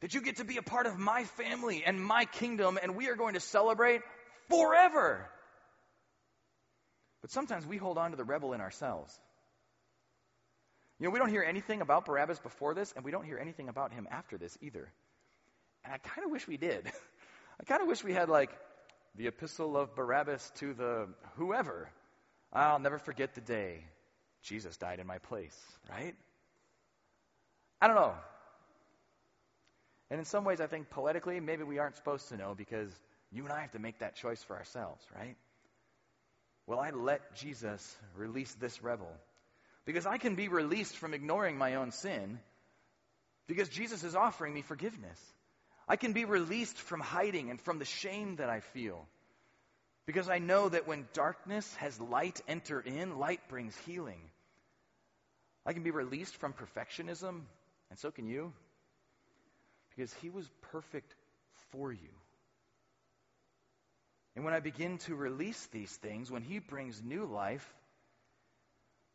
that 0.00 0.14
you 0.14 0.20
get 0.20 0.36
to 0.36 0.44
be 0.44 0.56
a 0.56 0.62
part 0.62 0.86
of 0.86 0.98
my 0.98 1.24
family 1.24 1.82
and 1.84 2.02
my 2.02 2.24
kingdom, 2.24 2.78
and 2.82 2.96
we 2.96 3.08
are 3.08 3.16
going 3.16 3.34
to 3.34 3.40
celebrate 3.40 4.00
forever. 4.48 5.28
But 7.20 7.30
sometimes 7.32 7.66
we 7.66 7.76
hold 7.76 7.98
on 7.98 8.12
to 8.12 8.16
the 8.16 8.24
rebel 8.24 8.52
in 8.52 8.60
ourselves. 8.60 9.12
You 10.98 11.06
know, 11.06 11.10
we 11.10 11.18
don't 11.18 11.28
hear 11.28 11.42
anything 11.42 11.82
about 11.82 12.06
Barabbas 12.06 12.38
before 12.38 12.72
this, 12.72 12.92
and 12.94 13.04
we 13.04 13.10
don't 13.10 13.24
hear 13.24 13.38
anything 13.38 13.68
about 13.68 13.92
him 13.92 14.08
after 14.10 14.38
this 14.38 14.56
either. 14.62 14.90
And 15.84 15.92
I 15.92 15.98
kind 15.98 16.24
of 16.24 16.30
wish 16.30 16.46
we 16.46 16.56
did. 16.56 16.86
I 17.60 17.64
kind 17.64 17.82
of 17.82 17.88
wish 17.88 18.02
we 18.02 18.12
had, 18.12 18.28
like, 18.28 18.50
the 19.16 19.26
epistle 19.26 19.76
of 19.76 19.94
Barabbas 19.94 20.52
to 20.56 20.74
the 20.74 21.08
whoever. 21.36 21.88
I'll 22.52 22.78
never 22.78 22.98
forget 22.98 23.34
the 23.34 23.40
day 23.40 23.84
Jesus 24.42 24.76
died 24.76 25.00
in 25.00 25.06
my 25.06 25.18
place, 25.18 25.58
right? 25.90 26.14
I 27.80 27.86
don't 27.86 27.96
know. 27.96 28.14
And 30.10 30.20
in 30.20 30.24
some 30.24 30.44
ways, 30.44 30.60
I 30.60 30.66
think 30.66 30.90
poetically, 30.90 31.40
maybe 31.40 31.64
we 31.64 31.78
aren't 31.78 31.96
supposed 31.96 32.28
to 32.28 32.36
know 32.36 32.54
because 32.56 32.90
you 33.32 33.44
and 33.44 33.52
I 33.52 33.62
have 33.62 33.72
to 33.72 33.78
make 33.78 33.98
that 33.98 34.14
choice 34.16 34.42
for 34.44 34.56
ourselves, 34.56 35.04
right? 35.14 35.36
Well, 36.66 36.78
I 36.78 36.90
let 36.90 37.34
Jesus 37.36 37.96
release 38.16 38.52
this 38.54 38.82
rebel 38.82 39.10
because 39.84 40.06
I 40.06 40.18
can 40.18 40.34
be 40.34 40.48
released 40.48 40.96
from 40.96 41.14
ignoring 41.14 41.58
my 41.58 41.76
own 41.76 41.90
sin 41.90 42.38
because 43.46 43.68
Jesus 43.68 44.04
is 44.04 44.14
offering 44.14 44.54
me 44.54 44.62
forgiveness. 44.62 45.20
I 45.88 45.96
can 45.96 46.12
be 46.12 46.24
released 46.24 46.78
from 46.78 47.00
hiding 47.00 47.50
and 47.50 47.60
from 47.60 47.78
the 47.78 47.84
shame 47.84 48.36
that 48.36 48.50
I 48.50 48.60
feel 48.60 49.06
because 50.06 50.28
I 50.28 50.38
know 50.38 50.68
that 50.68 50.86
when 50.86 51.08
darkness 51.12 51.72
has 51.76 52.00
light 52.00 52.40
enter 52.46 52.80
in, 52.80 53.18
light 53.18 53.40
brings 53.48 53.76
healing. 53.86 54.20
I 55.64 55.72
can 55.72 55.82
be 55.82 55.90
released 55.90 56.36
from 56.36 56.54
perfectionism, 56.54 57.40
and 57.90 57.98
so 57.98 58.12
can 58.12 58.26
you, 58.26 58.52
because 59.94 60.14
He 60.14 60.30
was 60.30 60.48
perfect 60.72 61.12
for 61.72 61.92
you. 61.92 62.08
And 64.36 64.44
when 64.44 64.54
I 64.54 64.60
begin 64.60 64.98
to 64.98 65.16
release 65.16 65.66
these 65.72 65.90
things, 65.90 66.30
when 66.30 66.42
He 66.42 66.60
brings 66.60 67.02
new 67.02 67.24
life, 67.24 67.66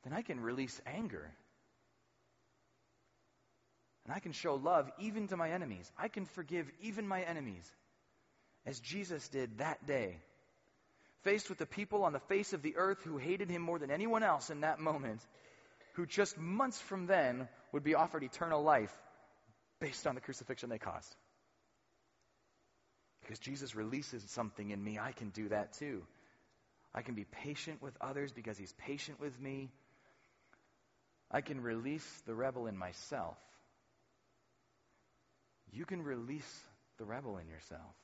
then 0.03 0.12
I 0.13 0.23
can 0.23 0.41
release 0.41 0.81
anger. 0.86 1.31
And 4.05 4.13
I 4.13 4.19
can 4.19 4.31
show 4.31 4.55
love 4.55 4.89
even 4.99 5.27
to 5.27 5.37
my 5.37 5.51
enemies. 5.51 5.91
I 5.97 6.07
can 6.07 6.25
forgive 6.25 6.69
even 6.81 7.07
my 7.07 7.21
enemies, 7.21 7.69
as 8.65 8.79
Jesus 8.79 9.27
did 9.29 9.59
that 9.59 9.85
day. 9.85 10.17
Faced 11.23 11.49
with 11.49 11.59
the 11.59 11.67
people 11.67 12.03
on 12.03 12.13
the 12.13 12.19
face 12.19 12.53
of 12.53 12.63
the 12.63 12.77
earth 12.77 13.03
who 13.03 13.17
hated 13.17 13.49
him 13.49 13.61
more 13.61 13.77
than 13.77 13.91
anyone 13.91 14.23
else 14.23 14.49
in 14.49 14.61
that 14.61 14.79
moment, 14.79 15.21
who 15.93 16.07
just 16.07 16.37
months 16.37 16.79
from 16.79 17.05
then 17.05 17.47
would 17.71 17.83
be 17.83 17.93
offered 17.93 18.23
eternal 18.23 18.63
life 18.63 18.91
based 19.79 20.07
on 20.07 20.15
the 20.15 20.21
crucifixion 20.21 20.69
they 20.69 20.79
caused. 20.79 21.15
Because 23.21 23.37
Jesus 23.39 23.75
releases 23.75 24.23
something 24.31 24.71
in 24.71 24.83
me, 24.83 24.97
I 24.97 25.11
can 25.11 25.29
do 25.29 25.49
that 25.49 25.73
too. 25.73 26.03
I 26.93 27.03
can 27.03 27.13
be 27.15 27.25
patient 27.25 27.81
with 27.81 27.95
others 28.01 28.31
because 28.31 28.57
he's 28.57 28.73
patient 28.73 29.19
with 29.19 29.39
me. 29.39 29.69
I 31.29 31.41
can 31.41 31.61
release 31.61 32.05
the 32.25 32.33
rebel 32.33 32.67
in 32.67 32.75
myself. 32.75 33.37
You 35.71 35.86
can 35.86 36.03
release 36.03 36.60
the 36.97 37.05
rebel 37.05 37.38
in 37.38 37.47
yourself 37.47 37.95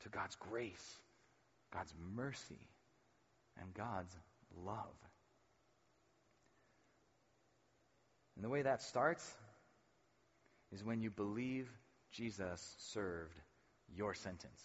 to 0.00 0.08
God's 0.08 0.36
grace, 0.36 0.98
God's 1.72 1.92
mercy, 2.14 2.68
and 3.60 3.74
God's 3.74 4.14
love. 4.64 4.94
And 8.36 8.44
the 8.44 8.48
way 8.48 8.62
that 8.62 8.82
starts 8.82 9.26
is 10.72 10.84
when 10.84 11.00
you 11.00 11.10
believe 11.10 11.68
Jesus 12.12 12.76
served 12.78 13.36
your 13.94 14.14
sentence. 14.14 14.62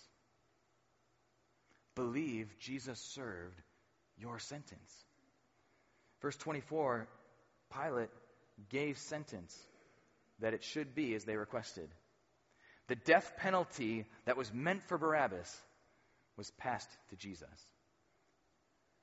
Believe 1.95 2.53
Jesus 2.59 2.99
served 2.99 3.61
your 4.17 4.39
sentence. 4.39 4.93
Verse 6.21 6.37
24 6.37 7.07
Pilate 7.73 8.09
gave 8.69 8.97
sentence 8.97 9.57
that 10.39 10.53
it 10.53 10.63
should 10.63 10.93
be 10.93 11.15
as 11.15 11.23
they 11.23 11.37
requested. 11.37 11.89
The 12.87 12.95
death 12.95 13.33
penalty 13.37 14.05
that 14.25 14.37
was 14.37 14.53
meant 14.53 14.83
for 14.83 14.97
Barabbas 14.97 15.55
was 16.37 16.51
passed 16.51 16.89
to 17.09 17.15
Jesus. 17.15 17.49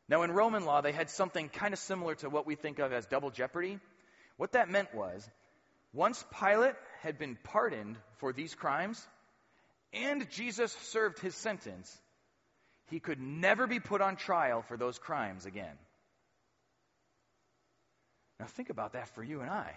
Now, 0.08 0.22
in 0.22 0.32
Roman 0.32 0.64
law, 0.64 0.80
they 0.80 0.92
had 0.92 1.10
something 1.10 1.48
kind 1.48 1.74
of 1.74 1.78
similar 1.78 2.14
to 2.16 2.30
what 2.30 2.46
we 2.46 2.54
think 2.54 2.78
of 2.78 2.92
as 2.92 3.06
double 3.06 3.30
jeopardy. 3.30 3.78
What 4.36 4.52
that 4.52 4.70
meant 4.70 4.94
was, 4.94 5.28
once 5.92 6.24
Pilate 6.38 6.76
had 7.02 7.18
been 7.18 7.36
pardoned 7.44 7.96
for 8.18 8.32
these 8.32 8.54
crimes, 8.54 9.06
and 9.92 10.28
Jesus 10.30 10.72
served 10.90 11.18
his 11.18 11.34
sentence, 11.34 11.94
he 12.86 13.00
could 13.00 13.20
never 13.20 13.66
be 13.66 13.80
put 13.80 14.00
on 14.00 14.16
trial 14.16 14.62
for 14.62 14.76
those 14.76 14.98
crimes 14.98 15.44
again. 15.44 15.76
Now, 18.40 18.46
think 18.46 18.70
about 18.70 18.92
that 18.92 19.08
for 19.14 19.22
you 19.22 19.40
and 19.40 19.50
I. 19.50 19.72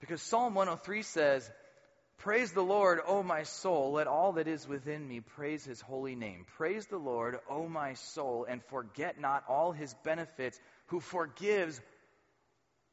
Because 0.00 0.22
Psalm 0.22 0.54
103 0.54 1.02
says, 1.02 1.50
Praise 2.18 2.50
the 2.52 2.62
Lord, 2.62 3.00
O 3.06 3.22
my 3.22 3.42
soul. 3.42 3.92
Let 3.92 4.06
all 4.06 4.32
that 4.32 4.48
is 4.48 4.66
within 4.66 5.06
me 5.06 5.20
praise 5.20 5.64
his 5.64 5.80
holy 5.80 6.14
name. 6.14 6.46
Praise 6.56 6.86
the 6.86 6.96
Lord, 6.96 7.38
O 7.48 7.68
my 7.68 7.94
soul, 7.94 8.46
and 8.48 8.64
forget 8.64 9.20
not 9.20 9.44
all 9.48 9.72
his 9.72 9.94
benefits, 10.02 10.58
who 10.86 11.00
forgives 11.00 11.80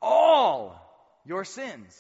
all 0.02 0.80
your 1.26 1.46
sins. 1.46 1.98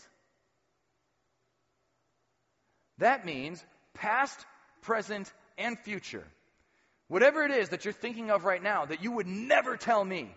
That 2.97 3.25
means 3.25 3.63
past, 3.93 4.37
present, 4.81 5.31
and 5.57 5.79
future. 5.79 6.25
Whatever 7.07 7.43
it 7.43 7.51
is 7.51 7.69
that 7.69 7.85
you're 7.85 7.93
thinking 7.93 8.31
of 8.31 8.43
right 8.43 8.61
now 8.61 8.85
that 8.85 9.03
you 9.03 9.11
would 9.11 9.27
never 9.27 9.77
tell 9.77 10.03
me, 10.03 10.29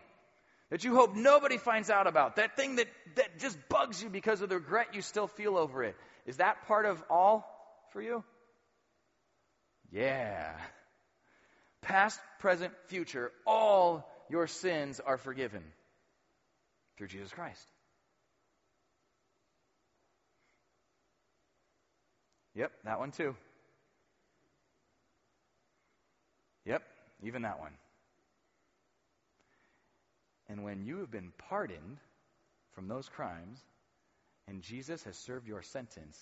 that 0.70 0.84
you 0.84 0.94
hope 0.94 1.14
nobody 1.14 1.58
finds 1.58 1.90
out 1.90 2.06
about, 2.06 2.36
that 2.36 2.56
thing 2.56 2.76
that, 2.76 2.88
that 3.16 3.38
just 3.38 3.56
bugs 3.68 4.02
you 4.02 4.08
because 4.08 4.40
of 4.40 4.48
the 4.48 4.56
regret 4.56 4.94
you 4.94 5.02
still 5.02 5.26
feel 5.26 5.56
over 5.56 5.84
it, 5.84 5.96
is 6.26 6.38
that 6.38 6.66
part 6.66 6.84
of 6.84 7.02
all 7.08 7.44
for 7.92 8.02
you? 8.02 8.22
Yeah. 9.92 10.52
Past, 11.82 12.20
present, 12.40 12.72
future, 12.88 13.30
all 13.46 14.08
your 14.28 14.46
sins 14.46 15.00
are 15.00 15.18
forgiven 15.18 15.62
through 16.96 17.06
Jesus 17.08 17.30
Christ. 17.32 17.64
Yep, 22.56 22.72
that 22.84 22.98
one 22.98 23.12
too. 23.12 23.36
Yep, 26.64 26.82
even 27.22 27.42
that 27.42 27.60
one. 27.60 27.72
And 30.48 30.64
when 30.64 30.84
you 30.84 30.98
have 30.98 31.10
been 31.10 31.32
pardoned 31.48 31.98
from 32.72 32.88
those 32.88 33.08
crimes, 33.08 33.58
and 34.48 34.62
Jesus 34.62 35.02
has 35.04 35.16
served 35.18 35.48
your 35.48 35.62
sentence, 35.62 36.18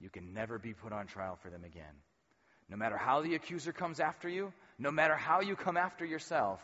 you 0.00 0.10
can 0.10 0.32
never 0.32 0.58
be 0.58 0.74
put 0.74 0.92
on 0.92 1.06
trial 1.06 1.38
for 1.42 1.50
them 1.50 1.64
again. 1.64 1.94
No 2.68 2.76
matter 2.76 2.96
how 2.96 3.22
the 3.22 3.34
accuser 3.34 3.72
comes 3.72 4.00
after 4.00 4.28
you, 4.28 4.52
no 4.78 4.90
matter 4.90 5.14
how 5.14 5.40
you 5.40 5.56
come 5.56 5.76
after 5.76 6.04
yourself, 6.04 6.60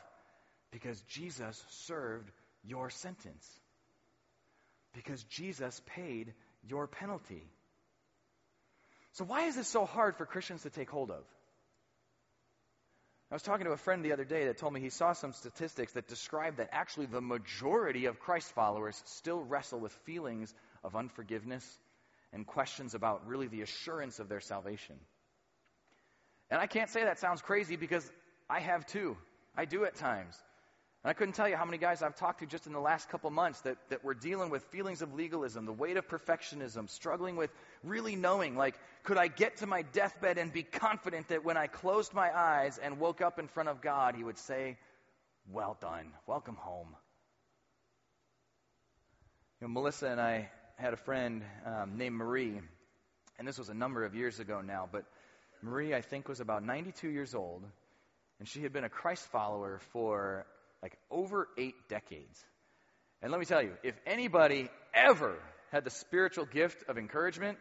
because 0.71 1.01
Jesus 1.03 1.63
served 1.87 2.31
your 2.65 2.91
sentence. 2.91 3.47
Because 4.95 5.23
Jesus 5.25 5.81
paid 5.95 6.33
your 6.67 6.87
penalty. 6.87 7.43
So, 9.13 9.25
why 9.25 9.47
is 9.47 9.57
this 9.57 9.69
so 9.69 9.85
hard 9.85 10.17
for 10.17 10.27
Christians 10.27 10.63
to 10.63 10.71
take 10.71 10.91
hold 10.91 11.11
of? 11.11 11.25
I 13.31 13.35
was 13.35 13.43
talking 13.43 13.67
to 13.67 13.73
a 13.73 13.77
friend 13.77 14.03
the 14.03 14.13
other 14.13 14.25
day 14.25 14.47
that 14.47 14.57
told 14.57 14.73
me 14.73 14.81
he 14.81 14.89
saw 14.89 15.13
some 15.13 15.35
statistics 15.35 15.93
that 15.93 16.09
describe 16.09 16.57
that 16.57 16.71
actually 16.73 17.07
the 17.07 17.21
majority 17.21 18.07
of 18.07 18.19
Christ 18.19 18.51
followers 18.55 19.01
still 19.05 19.43
wrestle 19.43 19.81
with 19.81 19.93
feelings 20.07 20.55
of 20.85 20.97
unforgiveness 20.97 21.65
and 22.33 22.47
questions 22.47 22.95
about 22.95 23.27
really 23.27 23.49
the 23.49 23.63
assurance 23.63 24.19
of 24.19 24.29
their 24.29 24.41
salvation. 24.41 24.97
And 26.51 26.61
I 26.61 26.67
can't 26.67 26.91
say 26.91 27.05
that 27.05 27.19
sounds 27.19 27.43
crazy 27.43 27.77
because 27.77 28.11
I 28.49 28.61
have 28.61 28.87
too. 28.87 29.17
I 29.57 29.65
do 29.65 29.85
at 29.85 29.97
times. 29.97 30.37
And 31.05 31.11
I 31.11 31.15
couldn't 31.15 31.35
tell 31.35 31.49
you 31.49 31.57
how 31.57 31.65
many 31.65 31.79
guys 31.79 32.03
I've 32.03 32.17
talked 32.17 32.41
to 32.41 32.47
just 32.47 32.67
in 32.67 32.73
the 32.73 32.81
last 32.81 33.09
couple 33.09 33.31
months 33.31 33.61
that, 33.61 33.77
that 33.91 34.03
were 34.03 34.15
dealing 34.15 34.51
with 34.51 34.65
feelings 34.65 35.01
of 35.01 35.15
legalism, 35.15 35.65
the 35.65 35.73
weight 35.73 35.97
of 35.97 36.09
perfectionism, 36.09 36.89
struggling 36.91 37.37
with 37.37 37.51
really 37.85 38.17
knowing, 38.17 38.57
like, 38.57 38.75
could 39.05 39.17
I 39.17 39.29
get 39.29 39.59
to 39.59 39.67
my 39.67 39.83
deathbed 39.83 40.39
and 40.39 40.53
be 40.53 40.65
confident 40.65 41.29
that 41.29 41.45
when 41.45 41.57
I 41.57 41.67
closed 41.69 42.15
my 42.15 42.37
eyes 42.37 42.79
and 42.79 42.99
woke 42.99 43.21
up 43.21 43.39
in 43.39 43.47
front 43.47 43.69
of 43.69 43.81
God, 43.81 44.17
He 44.17 44.25
would 44.25 44.39
say, 44.39 44.77
Well 45.51 45.77
done, 45.81 46.13
welcome 46.27 46.57
home. 46.57 46.97
You 49.61 49.69
know, 49.69 49.73
Melissa 49.73 50.09
and 50.09 50.21
I 50.21 50.51
had 50.79 50.93
a 50.93 50.97
friend 50.97 51.43
um, 51.67 51.97
named 51.97 52.17
Marie, 52.17 52.61
and 53.39 53.49
this 53.49 53.59
was 53.59 53.69
a 53.69 53.75
number 53.75 54.05
of 54.05 54.15
years 54.15 54.39
ago 54.39 54.61
now, 54.61 54.89
but 54.91 55.05
Marie, 55.61 55.93
I 55.93 56.03
think, 56.03 56.29
was 56.29 56.41
about 56.41 56.65
92 56.65 57.09
years 57.09 57.35
old, 57.35 57.65
and 58.39 58.49
she 58.49 58.63
had 58.63 58.73
been 58.73 58.85
a 58.85 58.89
Christ 58.89 59.27
follower 59.33 59.81
for 59.93 60.47
like 60.81 60.97
over 61.11 61.49
eight 61.59 61.75
decades. 61.89 62.45
And 63.21 63.33
let 63.33 63.41
me 63.41 63.45
tell 63.45 63.61
you, 63.61 63.73
if 63.83 63.97
anybody 64.07 64.69
ever 64.95 65.37
had 65.73 65.83
the 65.85 65.91
spiritual 65.91 66.45
gift 66.45 66.89
of 66.89 66.97
encouragement, 66.97 67.59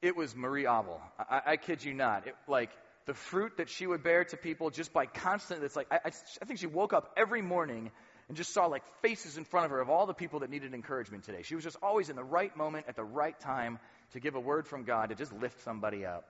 it 0.00 0.16
was 0.16 0.36
Marie 0.36 0.64
Avel. 0.64 1.00
I, 1.18 1.40
I 1.46 1.56
kid 1.56 1.82
you 1.82 1.94
not. 1.94 2.28
It, 2.28 2.36
like 2.46 2.70
the 3.06 3.14
fruit 3.14 3.56
that 3.56 3.68
she 3.68 3.88
would 3.88 4.04
bear 4.04 4.24
to 4.26 4.36
people 4.36 4.70
just 4.70 4.92
by 4.92 5.06
constant. 5.06 5.64
It's 5.64 5.74
like 5.74 5.88
I, 5.90 5.96
I, 5.96 6.12
I 6.40 6.44
think 6.44 6.60
she 6.60 6.68
woke 6.68 6.92
up 6.92 7.12
every 7.16 7.42
morning 7.42 7.90
and 8.32 8.36
just 8.38 8.54
saw 8.54 8.64
like 8.64 8.82
faces 9.02 9.36
in 9.36 9.44
front 9.44 9.66
of 9.66 9.72
her 9.72 9.78
of 9.78 9.90
all 9.90 10.06
the 10.06 10.14
people 10.14 10.40
that 10.40 10.48
needed 10.48 10.72
encouragement 10.72 11.24
today. 11.24 11.42
She 11.42 11.54
was 11.54 11.64
just 11.64 11.76
always 11.82 12.08
in 12.08 12.16
the 12.16 12.24
right 12.24 12.56
moment 12.56 12.86
at 12.88 12.96
the 12.96 13.04
right 13.04 13.38
time 13.38 13.78
to 14.14 14.20
give 14.20 14.36
a 14.36 14.40
word 14.40 14.66
from 14.66 14.84
God 14.84 15.10
to 15.10 15.14
just 15.14 15.34
lift 15.34 15.62
somebody 15.64 16.06
up. 16.06 16.24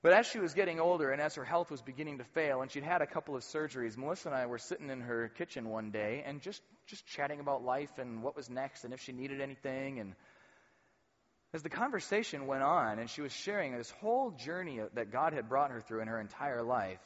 But 0.00 0.14
as 0.14 0.24
she 0.24 0.38
was 0.38 0.54
getting 0.54 0.80
older 0.80 1.10
and 1.10 1.20
as 1.20 1.34
her 1.34 1.44
health 1.44 1.70
was 1.70 1.82
beginning 1.82 2.16
to 2.18 2.24
fail 2.24 2.62
and 2.62 2.70
she'd 2.70 2.84
had 2.84 3.02
a 3.02 3.06
couple 3.06 3.36
of 3.36 3.42
surgeries, 3.42 3.98
Melissa 3.98 4.30
and 4.30 4.34
I 4.34 4.46
were 4.46 4.56
sitting 4.56 4.88
in 4.88 5.02
her 5.02 5.28
kitchen 5.28 5.68
one 5.68 5.90
day 5.90 6.24
and 6.24 6.40
just, 6.40 6.62
just 6.86 7.06
chatting 7.06 7.38
about 7.38 7.62
life 7.62 7.98
and 7.98 8.22
what 8.22 8.34
was 8.34 8.48
next 8.48 8.84
and 8.84 8.94
if 8.94 9.02
she 9.02 9.12
needed 9.12 9.42
anything. 9.42 10.00
And 10.00 10.14
as 11.52 11.62
the 11.62 11.68
conversation 11.68 12.46
went 12.46 12.62
on 12.62 12.98
and 12.98 13.10
she 13.10 13.20
was 13.20 13.32
sharing 13.32 13.76
this 13.76 13.90
whole 14.00 14.30
journey 14.30 14.80
that 14.94 15.12
God 15.12 15.34
had 15.34 15.50
brought 15.50 15.70
her 15.70 15.82
through 15.82 16.00
in 16.00 16.08
her 16.08 16.18
entire 16.18 16.62
life, 16.62 17.00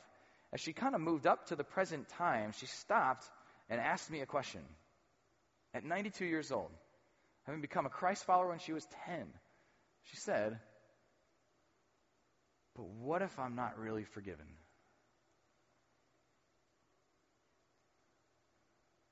as 0.52 0.60
she 0.60 0.72
kind 0.72 0.94
of 0.94 1.00
moved 1.00 1.26
up 1.26 1.48
to 1.48 1.56
the 1.56 1.64
present 1.64 2.08
time, 2.10 2.52
she 2.52 2.66
stopped 2.66 3.28
and 3.68 3.80
asked 3.80 4.10
me 4.10 4.20
a 4.20 4.26
question. 4.26 4.62
At 5.74 5.84
92 5.84 6.24
years 6.24 6.52
old, 6.52 6.70
having 7.44 7.60
become 7.60 7.86
a 7.86 7.90
Christ 7.90 8.24
follower 8.24 8.48
when 8.48 8.58
she 8.58 8.72
was 8.72 8.86
10, 9.06 9.26
she 10.04 10.16
said, 10.16 10.58
but 12.76 12.86
what 12.86 13.22
if 13.22 13.38
I'm 13.38 13.56
not 13.56 13.78
really 13.78 14.04
forgiven? 14.04 14.46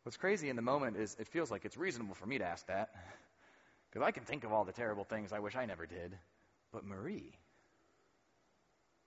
What's 0.03 0.19
crazy 0.19 0.51
in 0.51 0.57
the 0.57 0.62
moment 0.62 0.99
is 0.99 1.17
it 1.19 1.29
feels 1.29 1.51
like 1.51 1.64
it's 1.64 1.79
reasonable 1.79 2.14
for 2.14 2.27
me 2.27 2.38
to 2.38 2.45
ask 2.45 2.67
that. 2.67 2.90
Because 3.90 4.07
I 4.07 4.11
can 4.11 4.25
think 4.25 4.45
of 4.45 4.53
all 4.53 4.64
the 4.64 4.73
terrible 4.73 5.05
things 5.05 5.33
I 5.33 5.38
wish 5.38 5.57
I 5.57 5.64
never 5.64 5.87
did. 5.87 6.14
But 6.73 6.85
Marie, 6.85 7.33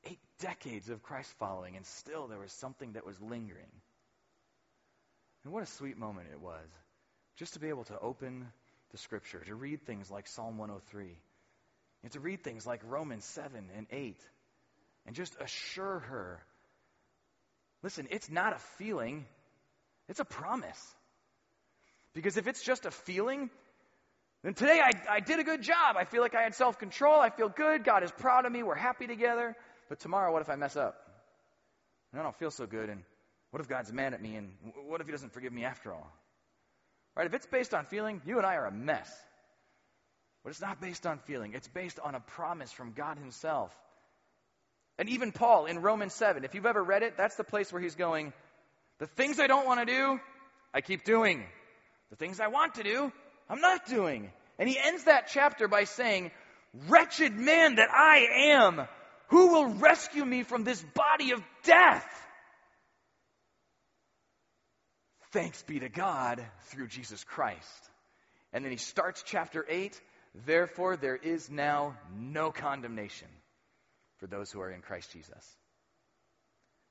eight 0.05 0.19
decades 0.39 0.89
of 0.89 1.03
Christ 1.03 1.31
following, 1.37 1.75
and 1.75 1.85
still 1.85 2.27
there 2.27 2.39
was 2.39 2.51
something 2.53 2.93
that 2.93 3.05
was 3.05 3.21
lingering. 3.21 3.69
And 5.47 5.53
what 5.53 5.63
a 5.63 5.77
sweet 5.77 5.97
moment 5.97 6.27
it 6.33 6.41
was 6.41 6.67
just 7.37 7.53
to 7.53 7.59
be 7.61 7.69
able 7.69 7.85
to 7.85 7.97
open 7.97 8.45
the 8.91 8.97
scripture, 8.97 9.41
to 9.45 9.55
read 9.55 9.85
things 9.85 10.11
like 10.11 10.27
Psalm 10.27 10.57
103, 10.57 11.17
and 12.03 12.11
to 12.11 12.19
read 12.19 12.43
things 12.43 12.67
like 12.67 12.81
Romans 12.85 13.23
7 13.23 13.69
and 13.77 13.87
8 13.89 14.17
and 15.05 15.15
just 15.15 15.37
assure 15.39 15.99
her 15.99 16.41
listen, 17.81 18.09
it's 18.11 18.29
not 18.29 18.51
a 18.51 18.59
feeling, 18.77 19.25
it's 20.09 20.19
a 20.19 20.25
promise. 20.25 20.95
Because 22.13 22.35
if 22.35 22.47
it's 22.47 22.61
just 22.61 22.85
a 22.85 22.91
feeling, 22.91 23.49
then 24.43 24.53
today 24.53 24.81
I, 24.83 24.91
I 25.09 25.19
did 25.21 25.39
a 25.39 25.45
good 25.45 25.61
job. 25.61 25.95
I 25.97 26.03
feel 26.03 26.21
like 26.21 26.35
I 26.35 26.41
had 26.41 26.55
self 26.55 26.77
control. 26.77 27.21
I 27.21 27.29
feel 27.29 27.47
good. 27.47 27.85
God 27.85 28.03
is 28.03 28.11
proud 28.11 28.45
of 28.45 28.51
me. 28.51 28.63
We're 28.63 28.75
happy 28.75 29.07
together. 29.07 29.55
But 29.87 30.01
tomorrow, 30.01 30.33
what 30.33 30.41
if 30.41 30.49
I 30.49 30.57
mess 30.57 30.75
up? 30.75 30.97
And 32.11 32.19
I 32.19 32.23
don't 32.25 32.35
feel 32.35 32.51
so 32.51 32.65
good. 32.65 32.89
And 32.89 33.03
what 33.57 33.63
if 33.63 33.69
God's 33.69 33.91
mad 33.91 34.13
at 34.13 34.21
me? 34.21 34.35
And 34.35 34.51
what 34.85 35.01
if 35.01 35.07
He 35.07 35.11
doesn't 35.11 35.33
forgive 35.33 35.51
me 35.51 35.65
after 35.65 35.91
all? 35.91 36.13
Right? 37.15 37.25
If 37.25 37.33
it's 37.33 37.47
based 37.47 37.73
on 37.73 37.85
feeling, 37.85 38.21
you 38.23 38.37
and 38.37 38.45
I 38.45 38.53
are 38.53 38.67
a 38.67 38.71
mess. 38.71 39.11
But 40.43 40.51
it's 40.51 40.61
not 40.61 40.79
based 40.79 41.07
on 41.07 41.17
feeling, 41.25 41.53
it's 41.55 41.67
based 41.67 41.99
on 41.99 42.13
a 42.13 42.19
promise 42.19 42.71
from 42.71 42.91
God 42.91 43.17
Himself. 43.17 43.71
And 44.99 45.09
even 45.09 45.31
Paul 45.31 45.65
in 45.65 45.79
Romans 45.79 46.13
7, 46.13 46.43
if 46.43 46.53
you've 46.53 46.67
ever 46.67 46.83
read 46.83 47.01
it, 47.01 47.17
that's 47.17 47.35
the 47.35 47.43
place 47.43 47.73
where 47.73 47.81
he's 47.81 47.95
going, 47.95 48.31
The 48.99 49.07
things 49.07 49.39
I 49.39 49.47
don't 49.47 49.65
want 49.65 49.79
to 49.79 49.91
do, 49.91 50.19
I 50.71 50.81
keep 50.81 51.03
doing. 51.03 51.43
The 52.11 52.15
things 52.15 52.39
I 52.39 52.49
want 52.49 52.75
to 52.75 52.83
do, 52.83 53.11
I'm 53.49 53.61
not 53.61 53.87
doing. 53.87 54.29
And 54.59 54.69
he 54.69 54.77
ends 54.77 55.05
that 55.05 55.29
chapter 55.33 55.67
by 55.67 55.85
saying, 55.85 56.29
Wretched 56.87 57.33
man 57.33 57.77
that 57.77 57.89
I 57.91 58.51
am, 58.53 58.87
who 59.29 59.53
will 59.53 59.69
rescue 59.79 60.25
me 60.25 60.43
from 60.43 60.63
this 60.63 60.83
body 60.93 61.31
of 61.31 61.41
death? 61.63 62.05
Thanks 65.31 65.61
be 65.63 65.79
to 65.79 65.89
God 65.89 66.43
through 66.67 66.87
Jesus 66.87 67.23
Christ. 67.23 67.89
And 68.53 68.63
then 68.63 68.71
he 68.71 68.77
starts 68.77 69.23
chapter 69.25 69.65
8. 69.67 69.99
Therefore, 70.45 70.95
there 70.95 71.15
is 71.15 71.49
now 71.49 71.97
no 72.17 72.51
condemnation 72.51 73.27
for 74.17 74.27
those 74.27 74.51
who 74.51 74.61
are 74.61 74.71
in 74.71 74.81
Christ 74.81 75.11
Jesus. 75.11 75.57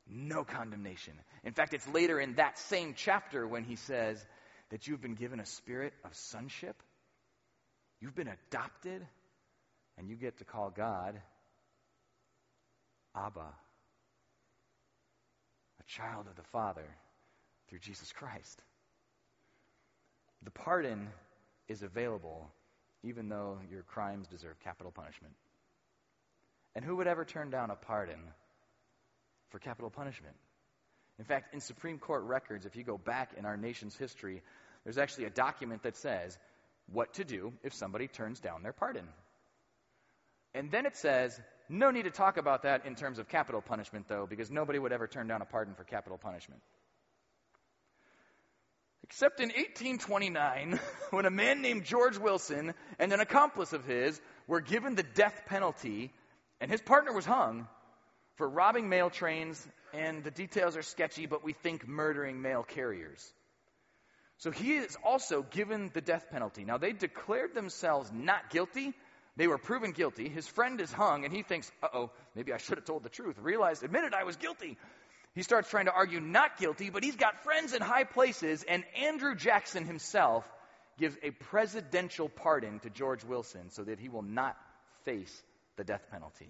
No 0.08 0.44
condemnation. 0.44 1.14
In 1.44 1.52
fact, 1.52 1.74
it's 1.74 1.88
later 1.88 2.20
in 2.20 2.34
that 2.34 2.58
same 2.58 2.94
chapter 2.96 3.46
when 3.46 3.64
he 3.64 3.76
says 3.76 4.24
that 4.70 4.86
you've 4.86 5.00
been 5.00 5.14
given 5.14 5.40
a 5.40 5.46
spirit 5.46 5.94
of 6.04 6.14
sonship. 6.14 6.76
You've 8.00 8.14
been 8.14 8.28
adopted, 8.28 9.06
and 9.96 10.08
you 10.08 10.16
get 10.16 10.38
to 10.38 10.44
call 10.44 10.70
God 10.70 11.20
Abba, 13.16 13.40
a 15.80 15.84
child 15.88 16.26
of 16.28 16.36
the 16.36 16.48
Father 16.52 16.86
through 17.68 17.80
Jesus 17.80 18.12
Christ. 18.12 18.62
The 20.42 20.50
pardon 20.50 21.08
is 21.68 21.82
available 21.82 22.50
even 23.02 23.28
though 23.28 23.58
your 23.70 23.82
crimes 23.82 24.26
deserve 24.28 24.58
capital 24.60 24.92
punishment. 24.92 25.34
And 26.74 26.84
who 26.84 26.96
would 26.96 27.06
ever 27.06 27.24
turn 27.24 27.50
down 27.50 27.70
a 27.70 27.76
pardon 27.76 28.20
for 29.50 29.58
capital 29.58 29.90
punishment? 29.90 30.34
In 31.18 31.24
fact, 31.24 31.54
in 31.54 31.60
Supreme 31.60 31.98
Court 31.98 32.24
records, 32.24 32.66
if 32.66 32.76
you 32.76 32.84
go 32.84 32.98
back 32.98 33.30
in 33.38 33.46
our 33.46 33.56
nation's 33.56 33.96
history, 33.96 34.42
there's 34.84 34.98
actually 34.98 35.24
a 35.24 35.30
document 35.30 35.82
that 35.84 35.96
says 35.96 36.36
what 36.92 37.14
to 37.14 37.24
do 37.24 37.52
if 37.62 37.74
somebody 37.74 38.08
turns 38.08 38.40
down 38.40 38.62
their 38.62 38.72
pardon. 38.72 39.06
And 40.54 40.70
then 40.70 40.86
it 40.86 40.96
says, 40.96 41.38
no 41.68 41.90
need 41.90 42.04
to 42.04 42.10
talk 42.10 42.36
about 42.36 42.62
that 42.62 42.86
in 42.86 42.94
terms 42.94 43.18
of 43.18 43.28
capital 43.28 43.60
punishment, 43.60 44.06
though, 44.08 44.26
because 44.28 44.50
nobody 44.50 44.78
would 44.78 44.92
ever 44.92 45.06
turn 45.06 45.26
down 45.26 45.42
a 45.42 45.44
pardon 45.44 45.74
for 45.74 45.84
capital 45.84 46.18
punishment. 46.18 46.60
Except 49.08 49.40
in 49.40 49.48
1829, 49.48 50.80
when 51.10 51.26
a 51.26 51.30
man 51.30 51.62
named 51.62 51.84
George 51.84 52.18
Wilson 52.18 52.74
and 52.98 53.12
an 53.12 53.20
accomplice 53.20 53.72
of 53.72 53.84
his 53.84 54.20
were 54.46 54.60
given 54.60 54.94
the 54.94 55.02
death 55.02 55.42
penalty 55.46 56.12
and 56.60 56.70
his 56.70 56.80
partner 56.80 57.12
was 57.12 57.24
hung 57.24 57.68
for 58.36 58.48
robbing 58.48 58.88
mail 58.88 59.10
trains, 59.10 59.66
and 59.94 60.22
the 60.22 60.30
details 60.30 60.76
are 60.76 60.82
sketchy, 60.82 61.26
but 61.26 61.42
we 61.42 61.52
think 61.52 61.88
murdering 61.88 62.42
mail 62.42 62.62
carriers. 62.62 63.32
So 64.38 64.50
he 64.50 64.74
is 64.74 64.96
also 65.02 65.42
given 65.42 65.90
the 65.94 66.02
death 66.02 66.26
penalty. 66.30 66.64
Now, 66.64 66.76
they 66.76 66.92
declared 66.92 67.54
themselves 67.54 68.10
not 68.12 68.50
guilty. 68.50 68.92
They 69.36 69.46
were 69.46 69.56
proven 69.56 69.92
guilty. 69.92 70.28
His 70.28 70.46
friend 70.46 70.80
is 70.80 70.92
hung, 70.92 71.24
and 71.24 71.32
he 71.32 71.42
thinks, 71.42 71.70
uh 71.82 71.88
oh, 71.94 72.10
maybe 72.34 72.52
I 72.52 72.58
should 72.58 72.76
have 72.76 72.84
told 72.84 73.02
the 73.02 73.08
truth. 73.08 73.38
Realized, 73.38 73.82
admitted 73.82 74.12
I 74.12 74.24
was 74.24 74.36
guilty. 74.36 74.76
He 75.36 75.42
starts 75.42 75.68
trying 75.68 75.84
to 75.84 75.92
argue 75.92 76.18
not 76.18 76.58
guilty, 76.58 76.88
but 76.88 77.04
he's 77.04 77.14
got 77.14 77.44
friends 77.44 77.74
in 77.74 77.82
high 77.82 78.04
places, 78.04 78.64
and 78.66 78.82
Andrew 78.98 79.34
Jackson 79.34 79.84
himself 79.84 80.50
gives 80.98 81.14
a 81.22 81.30
presidential 81.30 82.30
pardon 82.30 82.80
to 82.80 82.90
George 82.90 83.22
Wilson 83.22 83.68
so 83.68 83.84
that 83.84 83.98
he 83.98 84.08
will 84.08 84.22
not 84.22 84.56
face 85.04 85.42
the 85.76 85.84
death 85.84 86.06
penalty. 86.10 86.48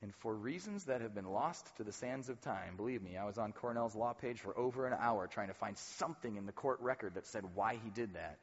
And 0.00 0.14
for 0.16 0.34
reasons 0.34 0.84
that 0.84 1.02
have 1.02 1.14
been 1.14 1.30
lost 1.30 1.66
to 1.76 1.84
the 1.84 1.92
sands 1.92 2.30
of 2.30 2.40
time, 2.40 2.76
believe 2.78 3.02
me, 3.02 3.18
I 3.18 3.26
was 3.26 3.36
on 3.36 3.52
Cornell's 3.52 3.94
law 3.94 4.14
page 4.14 4.40
for 4.40 4.56
over 4.58 4.86
an 4.86 4.96
hour 4.98 5.26
trying 5.26 5.48
to 5.48 5.54
find 5.54 5.76
something 5.76 6.36
in 6.36 6.46
the 6.46 6.52
court 6.52 6.80
record 6.80 7.14
that 7.14 7.26
said 7.26 7.44
why 7.54 7.78
he 7.82 7.90
did 7.90 8.14
that. 8.14 8.38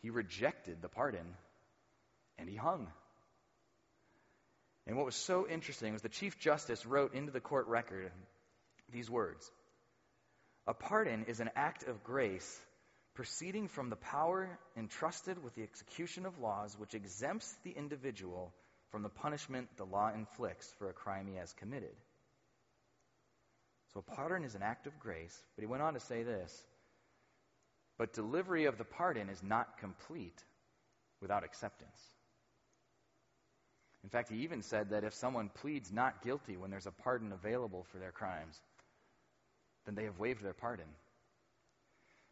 He 0.00 0.10
rejected 0.10 0.82
the 0.82 0.88
pardon 0.88 1.36
and 2.36 2.48
he 2.48 2.56
hung. 2.56 2.88
And 4.86 4.96
what 4.96 5.06
was 5.06 5.14
so 5.14 5.46
interesting 5.48 5.92
was 5.92 6.02
the 6.02 6.08
Chief 6.08 6.38
Justice 6.38 6.84
wrote 6.84 7.14
into 7.14 7.30
the 7.30 7.40
court 7.40 7.68
record 7.68 8.10
these 8.90 9.10
words 9.10 9.50
A 10.66 10.74
pardon 10.74 11.24
is 11.28 11.40
an 11.40 11.50
act 11.56 11.86
of 11.86 12.04
grace 12.04 12.60
proceeding 13.14 13.68
from 13.68 13.90
the 13.90 13.96
power 13.96 14.48
entrusted 14.76 15.42
with 15.42 15.54
the 15.54 15.62
execution 15.62 16.26
of 16.26 16.38
laws 16.38 16.76
which 16.78 16.94
exempts 16.94 17.54
the 17.62 17.70
individual 17.70 18.52
from 18.90 19.02
the 19.02 19.08
punishment 19.08 19.68
the 19.76 19.84
law 19.84 20.10
inflicts 20.12 20.70
for 20.78 20.88
a 20.88 20.92
crime 20.92 21.26
he 21.26 21.36
has 21.36 21.52
committed. 21.54 21.94
So 23.92 24.00
a 24.00 24.14
pardon 24.14 24.44
is 24.44 24.54
an 24.54 24.62
act 24.62 24.86
of 24.86 24.98
grace, 24.98 25.36
but 25.54 25.62
he 25.62 25.66
went 25.66 25.82
on 25.82 25.94
to 25.94 26.00
say 26.00 26.22
this. 26.22 26.62
But 27.98 28.14
delivery 28.14 28.64
of 28.64 28.78
the 28.78 28.84
pardon 28.84 29.28
is 29.28 29.42
not 29.42 29.78
complete 29.78 30.42
without 31.20 31.44
acceptance. 31.44 32.00
In 34.04 34.10
fact, 34.10 34.30
he 34.30 34.38
even 34.38 34.62
said 34.62 34.90
that 34.90 35.04
if 35.04 35.14
someone 35.14 35.48
pleads 35.48 35.92
not 35.92 36.22
guilty 36.22 36.56
when 36.56 36.70
there's 36.70 36.86
a 36.86 36.90
pardon 36.90 37.32
available 37.32 37.86
for 37.92 37.98
their 37.98 38.10
crimes, 38.12 38.60
then 39.86 39.94
they 39.94 40.04
have 40.04 40.18
waived 40.18 40.42
their 40.42 40.54
pardon. 40.54 40.86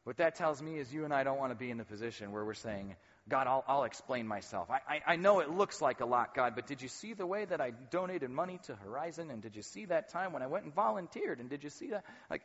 What 0.05 0.17
that 0.17 0.35
tells 0.35 0.63
me 0.63 0.79
is 0.79 0.93
you 0.93 1.05
and 1.05 1.13
I 1.13 1.25
don't 1.25 1.39
want 1.39 1.53
to 1.53 1.57
be 1.57 1.71
in 1.71 1.79
the 1.79 1.85
position 1.85 2.33
where 2.33 2.45
we're 2.45 2.55
saying, 2.55 2.97
God, 3.29 3.47
I'll, 3.47 3.65
I'll 3.69 3.85
explain 3.85 4.27
myself. 4.27 4.69
I, 4.71 4.81
I, 4.89 5.13
I 5.13 5.17
know 5.17 5.41
it 5.41 5.51
looks 5.51 5.81
like 5.81 6.01
a 6.01 6.07
lot, 6.07 6.35
God, 6.35 6.55
but 6.57 6.67
did 6.67 6.83
you 6.83 6.89
see 6.89 7.13
the 7.13 7.27
way 7.27 7.45
that 7.45 7.61
I 7.61 7.71
donated 7.91 8.31
money 8.31 8.59
to 8.65 8.75
Horizon? 8.75 9.31
And 9.31 9.43
did 9.43 9.55
you 9.55 9.63
see 9.63 9.85
that 9.85 10.09
time 10.09 10.33
when 10.33 10.43
I 10.43 10.47
went 10.47 10.65
and 10.65 10.75
volunteered? 10.75 11.39
And 11.39 11.49
did 11.51 11.63
you 11.63 11.71
see 11.71 11.91
that? 11.91 12.05
Like, 12.31 12.43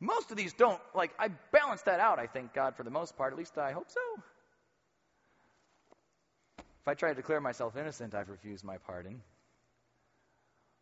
most 0.00 0.30
of 0.30 0.36
these 0.36 0.52
don't, 0.54 0.80
like, 0.94 1.12
I 1.18 1.28
balanced 1.52 1.84
that 1.84 2.00
out, 2.00 2.18
I 2.18 2.26
think, 2.26 2.54
God, 2.54 2.76
for 2.76 2.82
the 2.82 2.90
most 2.90 3.16
part. 3.16 3.32
At 3.32 3.38
least 3.38 3.58
I 3.58 3.72
hope 3.72 3.90
so. 3.90 4.22
If 6.82 6.88
I 6.88 6.94
try 6.94 7.10
to 7.10 7.14
declare 7.14 7.40
myself 7.40 7.76
innocent, 7.76 8.14
I've 8.14 8.28
refused 8.28 8.64
my 8.64 8.78
pardon. 8.78 9.22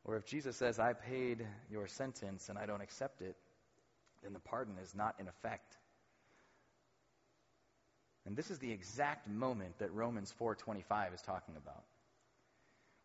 Or 0.05 0.17
if 0.17 0.25
Jesus 0.25 0.57
says, 0.57 0.79
I 0.79 0.95
paid 0.95 1.47
your 1.71 1.87
sentence 1.87 2.49
and 2.49 2.59
I 2.59 2.65
don't 2.65 2.81
accept 2.81 3.21
it, 3.21 3.37
then 4.23 4.33
the 4.33 4.41
pardon 4.41 4.77
is 4.83 4.95
not 4.95 5.15
in 5.19 5.29
effect. 5.29 5.77
And 8.25 8.35
this 8.37 8.51
is 8.51 8.59
the 8.59 8.73
exact 8.73 9.29
moment 9.29 9.79
that 9.79 9.93
Romans 9.93 10.33
4:25 10.41 11.15
is 11.15 11.23
talking 11.23 11.57
about. 11.57 11.85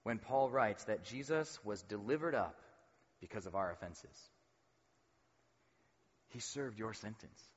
When 0.04 0.20
Paul 0.20 0.50
writes 0.50 0.86
that 0.86 1.04
Jesus 1.04 1.60
was 1.66 1.82
delivered 1.84 2.36
up 2.36 2.62
because 3.20 3.46
of 3.46 3.56
our 3.56 3.72
offenses. 3.72 4.30
He 6.30 6.40
served 6.40 6.78
your 6.78 6.94
sentence. 6.94 7.50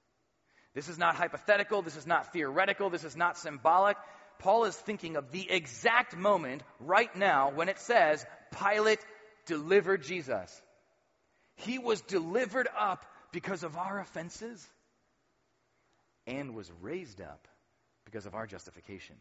This 0.74 0.89
is 0.89 0.99
not 0.99 1.16
hypothetical, 1.16 1.82
this 1.82 1.97
is 1.97 2.07
not 2.07 2.32
theoretical, 2.32 2.91
this 2.91 3.05
is 3.05 3.16
not 3.16 3.36
symbolic. 3.36 3.97
Paul 4.39 4.64
is 4.64 4.76
thinking 4.76 5.16
of 5.16 5.32
the 5.32 5.51
exact 5.51 6.16
moment 6.16 6.62
right 6.80 7.14
now 7.16 7.51
when 7.51 7.68
it 7.68 7.78
says 7.80 8.24
Pilate 8.53 9.01
delivered 9.47 10.03
Jesus. 10.03 10.62
He 11.57 11.78
was 11.78 12.01
delivered 12.03 12.68
up 12.78 13.05
because 13.32 13.64
of 13.64 13.76
our 13.76 13.99
offenses 13.99 14.66
and 16.26 16.55
was 16.55 16.70
raised 16.80 17.20
up 17.20 17.49
because 18.05 18.26
of 18.26 18.34
our 18.34 18.47
justification. 18.47 19.16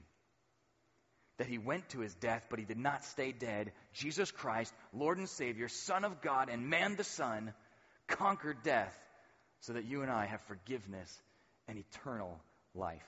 That 1.37 1.47
he 1.47 1.57
went 1.57 1.89
to 1.89 1.99
his 1.99 2.13
death, 2.15 2.45
but 2.49 2.59
he 2.59 2.65
did 2.65 2.77
not 2.77 3.03
stay 3.05 3.31
dead. 3.31 3.71
Jesus 3.93 4.31
Christ, 4.31 4.73
Lord 4.93 5.17
and 5.17 5.29
Savior, 5.29 5.67
Son 5.67 6.03
of 6.03 6.21
God, 6.21 6.49
and 6.49 6.69
man 6.69 6.95
the 6.95 7.03
Son, 7.03 7.53
conquered 8.07 8.63
death 8.63 8.97
so 9.61 9.73
that 9.73 9.85
you 9.85 10.01
and 10.01 10.11
I 10.11 10.25
have 10.25 10.41
forgiveness 10.41 11.15
and 11.67 11.77
eternal 11.77 12.39
life. 12.73 13.05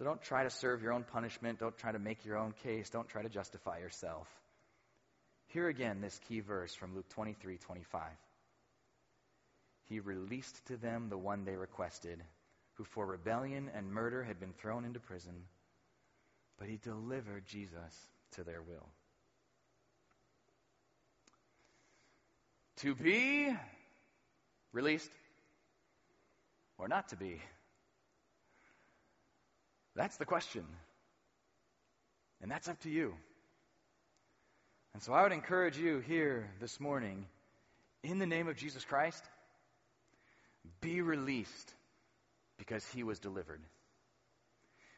So 0.00 0.06
don't 0.06 0.22
try 0.22 0.44
to 0.44 0.50
serve 0.50 0.82
your 0.82 0.94
own 0.94 1.04
punishment. 1.04 1.58
Don't 1.58 1.76
try 1.76 1.92
to 1.92 1.98
make 1.98 2.24
your 2.24 2.38
own 2.38 2.54
case. 2.62 2.88
Don't 2.88 3.06
try 3.06 3.20
to 3.20 3.28
justify 3.28 3.80
yourself. 3.80 4.26
Here 5.48 5.68
again, 5.68 6.00
this 6.00 6.18
key 6.26 6.40
verse 6.40 6.74
from 6.74 6.94
Luke 6.96 7.10
23 7.10 7.58
25. 7.58 8.00
He 9.90 10.00
released 10.00 10.64
to 10.68 10.78
them 10.78 11.10
the 11.10 11.18
one 11.18 11.44
they 11.44 11.54
requested, 11.54 12.22
who 12.76 12.84
for 12.84 13.04
rebellion 13.04 13.70
and 13.74 13.92
murder 13.92 14.22
had 14.22 14.40
been 14.40 14.54
thrown 14.54 14.86
into 14.86 15.00
prison, 15.00 15.34
but 16.58 16.66
he 16.66 16.78
delivered 16.78 17.44
Jesus 17.46 18.08
to 18.36 18.42
their 18.42 18.62
will. 18.62 18.88
To 22.76 22.94
be 22.94 23.54
released 24.72 25.10
or 26.78 26.88
not 26.88 27.08
to 27.08 27.16
be? 27.16 27.38
That's 29.94 30.16
the 30.16 30.24
question. 30.24 30.64
And 32.40 32.50
that's 32.50 32.68
up 32.68 32.80
to 32.80 32.90
you. 32.90 33.14
And 34.94 35.02
so 35.02 35.12
I 35.12 35.22
would 35.22 35.32
encourage 35.32 35.76
you 35.76 36.00
here 36.00 36.50
this 36.60 36.80
morning, 36.80 37.26
in 38.02 38.18
the 38.18 38.26
name 38.26 38.48
of 38.48 38.56
Jesus 38.56 38.84
Christ, 38.84 39.22
be 40.80 41.00
released 41.00 41.74
because 42.58 42.84
he 42.92 43.02
was 43.02 43.18
delivered. 43.18 43.60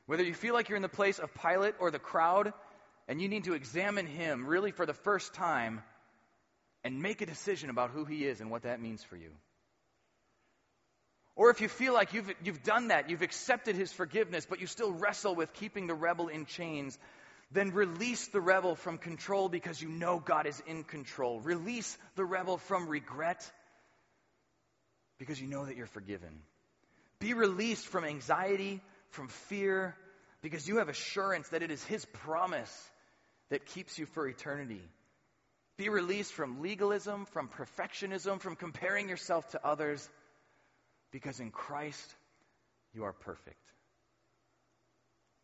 Whether 0.06 0.24
you 0.24 0.34
feel 0.34 0.54
like 0.54 0.68
you're 0.68 0.76
in 0.76 0.82
the 0.82 0.88
place 0.88 1.18
of 1.18 1.30
Pilate 1.34 1.74
or 1.78 1.90
the 1.90 1.98
crowd, 1.98 2.52
and 3.08 3.20
you 3.20 3.28
need 3.28 3.44
to 3.44 3.54
examine 3.54 4.06
him 4.06 4.46
really 4.46 4.70
for 4.72 4.86
the 4.86 4.94
first 4.94 5.34
time 5.34 5.82
and 6.84 7.00
make 7.00 7.20
a 7.20 7.26
decision 7.26 7.70
about 7.70 7.90
who 7.90 8.04
he 8.04 8.24
is 8.26 8.40
and 8.40 8.50
what 8.50 8.62
that 8.62 8.80
means 8.80 9.02
for 9.04 9.16
you. 9.16 9.30
Or 11.34 11.50
if 11.50 11.60
you 11.60 11.68
feel 11.68 11.94
like 11.94 12.12
you've, 12.12 12.30
you've 12.44 12.62
done 12.62 12.88
that, 12.88 13.08
you've 13.08 13.22
accepted 13.22 13.74
his 13.74 13.92
forgiveness, 13.92 14.46
but 14.48 14.60
you 14.60 14.66
still 14.66 14.92
wrestle 14.92 15.34
with 15.34 15.52
keeping 15.54 15.86
the 15.86 15.94
rebel 15.94 16.28
in 16.28 16.44
chains, 16.44 16.98
then 17.50 17.72
release 17.72 18.26
the 18.28 18.40
rebel 18.40 18.74
from 18.74 18.98
control 18.98 19.48
because 19.48 19.80
you 19.80 19.88
know 19.88 20.18
God 20.18 20.46
is 20.46 20.62
in 20.66 20.84
control. 20.84 21.40
Release 21.40 21.96
the 22.16 22.24
rebel 22.24 22.58
from 22.58 22.88
regret 22.88 23.50
because 25.18 25.40
you 25.40 25.46
know 25.46 25.64
that 25.64 25.76
you're 25.76 25.86
forgiven. 25.86 26.40
Be 27.18 27.32
released 27.32 27.86
from 27.86 28.04
anxiety, 28.04 28.80
from 29.10 29.28
fear, 29.28 29.96
because 30.42 30.66
you 30.66 30.78
have 30.78 30.88
assurance 30.88 31.48
that 31.50 31.62
it 31.62 31.70
is 31.70 31.82
his 31.84 32.04
promise 32.04 32.90
that 33.48 33.64
keeps 33.66 33.98
you 33.98 34.06
for 34.06 34.26
eternity. 34.26 34.82
Be 35.76 35.88
released 35.88 36.32
from 36.32 36.60
legalism, 36.60 37.26
from 37.26 37.48
perfectionism, 37.48 38.40
from 38.40 38.56
comparing 38.56 39.08
yourself 39.08 39.48
to 39.50 39.66
others 39.66 40.08
because 41.12 41.38
in 41.38 41.50
Christ 41.50 42.14
you 42.92 43.04
are 43.04 43.12
perfect. 43.12 43.56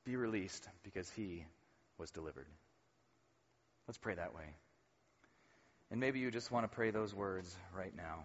Be 0.05 0.17
released 0.17 0.67
because 0.83 1.09
he 1.11 1.45
was 1.99 2.11
delivered. 2.11 2.47
Let's 3.87 3.99
pray 3.99 4.15
that 4.15 4.35
way. 4.35 4.55
And 5.91 6.01
maybe 6.01 6.19
you 6.19 6.31
just 6.31 6.51
want 6.51 6.71
to 6.71 6.75
pray 6.75 6.91
those 6.91 7.15
words 7.15 7.55
right 7.77 7.95
now. 7.97 8.25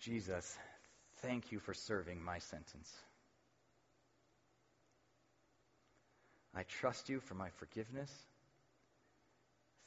Jesus, 0.00 0.58
thank 1.22 1.50
you 1.50 1.58
for 1.58 1.72
serving 1.72 2.22
my 2.22 2.38
sentence. 2.38 2.92
I 6.54 6.62
trust 6.62 7.08
you 7.08 7.20
for 7.20 7.34
my 7.34 7.48
forgiveness. 7.56 8.12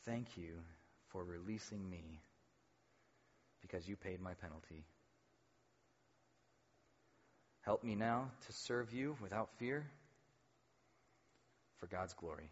Thank 0.05 0.37
you 0.37 0.53
for 1.09 1.23
releasing 1.23 1.89
me 1.89 2.19
because 3.61 3.87
you 3.87 3.95
paid 3.95 4.21
my 4.21 4.33
penalty. 4.35 4.85
Help 7.61 7.83
me 7.83 7.95
now 7.95 8.31
to 8.45 8.53
serve 8.53 8.93
you 8.93 9.17
without 9.21 9.49
fear 9.57 9.85
for 11.79 11.87
God's 11.87 12.13
glory. 12.13 12.49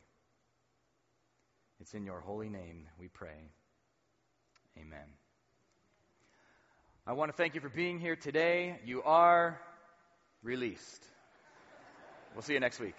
It's 1.80 1.94
in 1.94 2.06
your 2.06 2.20
holy 2.20 2.50
name 2.50 2.88
we 3.00 3.08
pray. 3.08 3.52
Amen. 4.78 5.08
I 7.08 7.14
want 7.14 7.32
to 7.32 7.38
thank 7.38 7.56
you 7.56 7.62
for 7.62 7.70
being 7.70 8.00
here 8.00 8.16
today. 8.16 8.80
You 8.84 9.04
are 9.04 9.60
released. 10.44 11.06
We'll 12.34 12.42
see 12.42 12.54
you 12.54 12.60
next 12.60 12.80
week. 12.80 12.96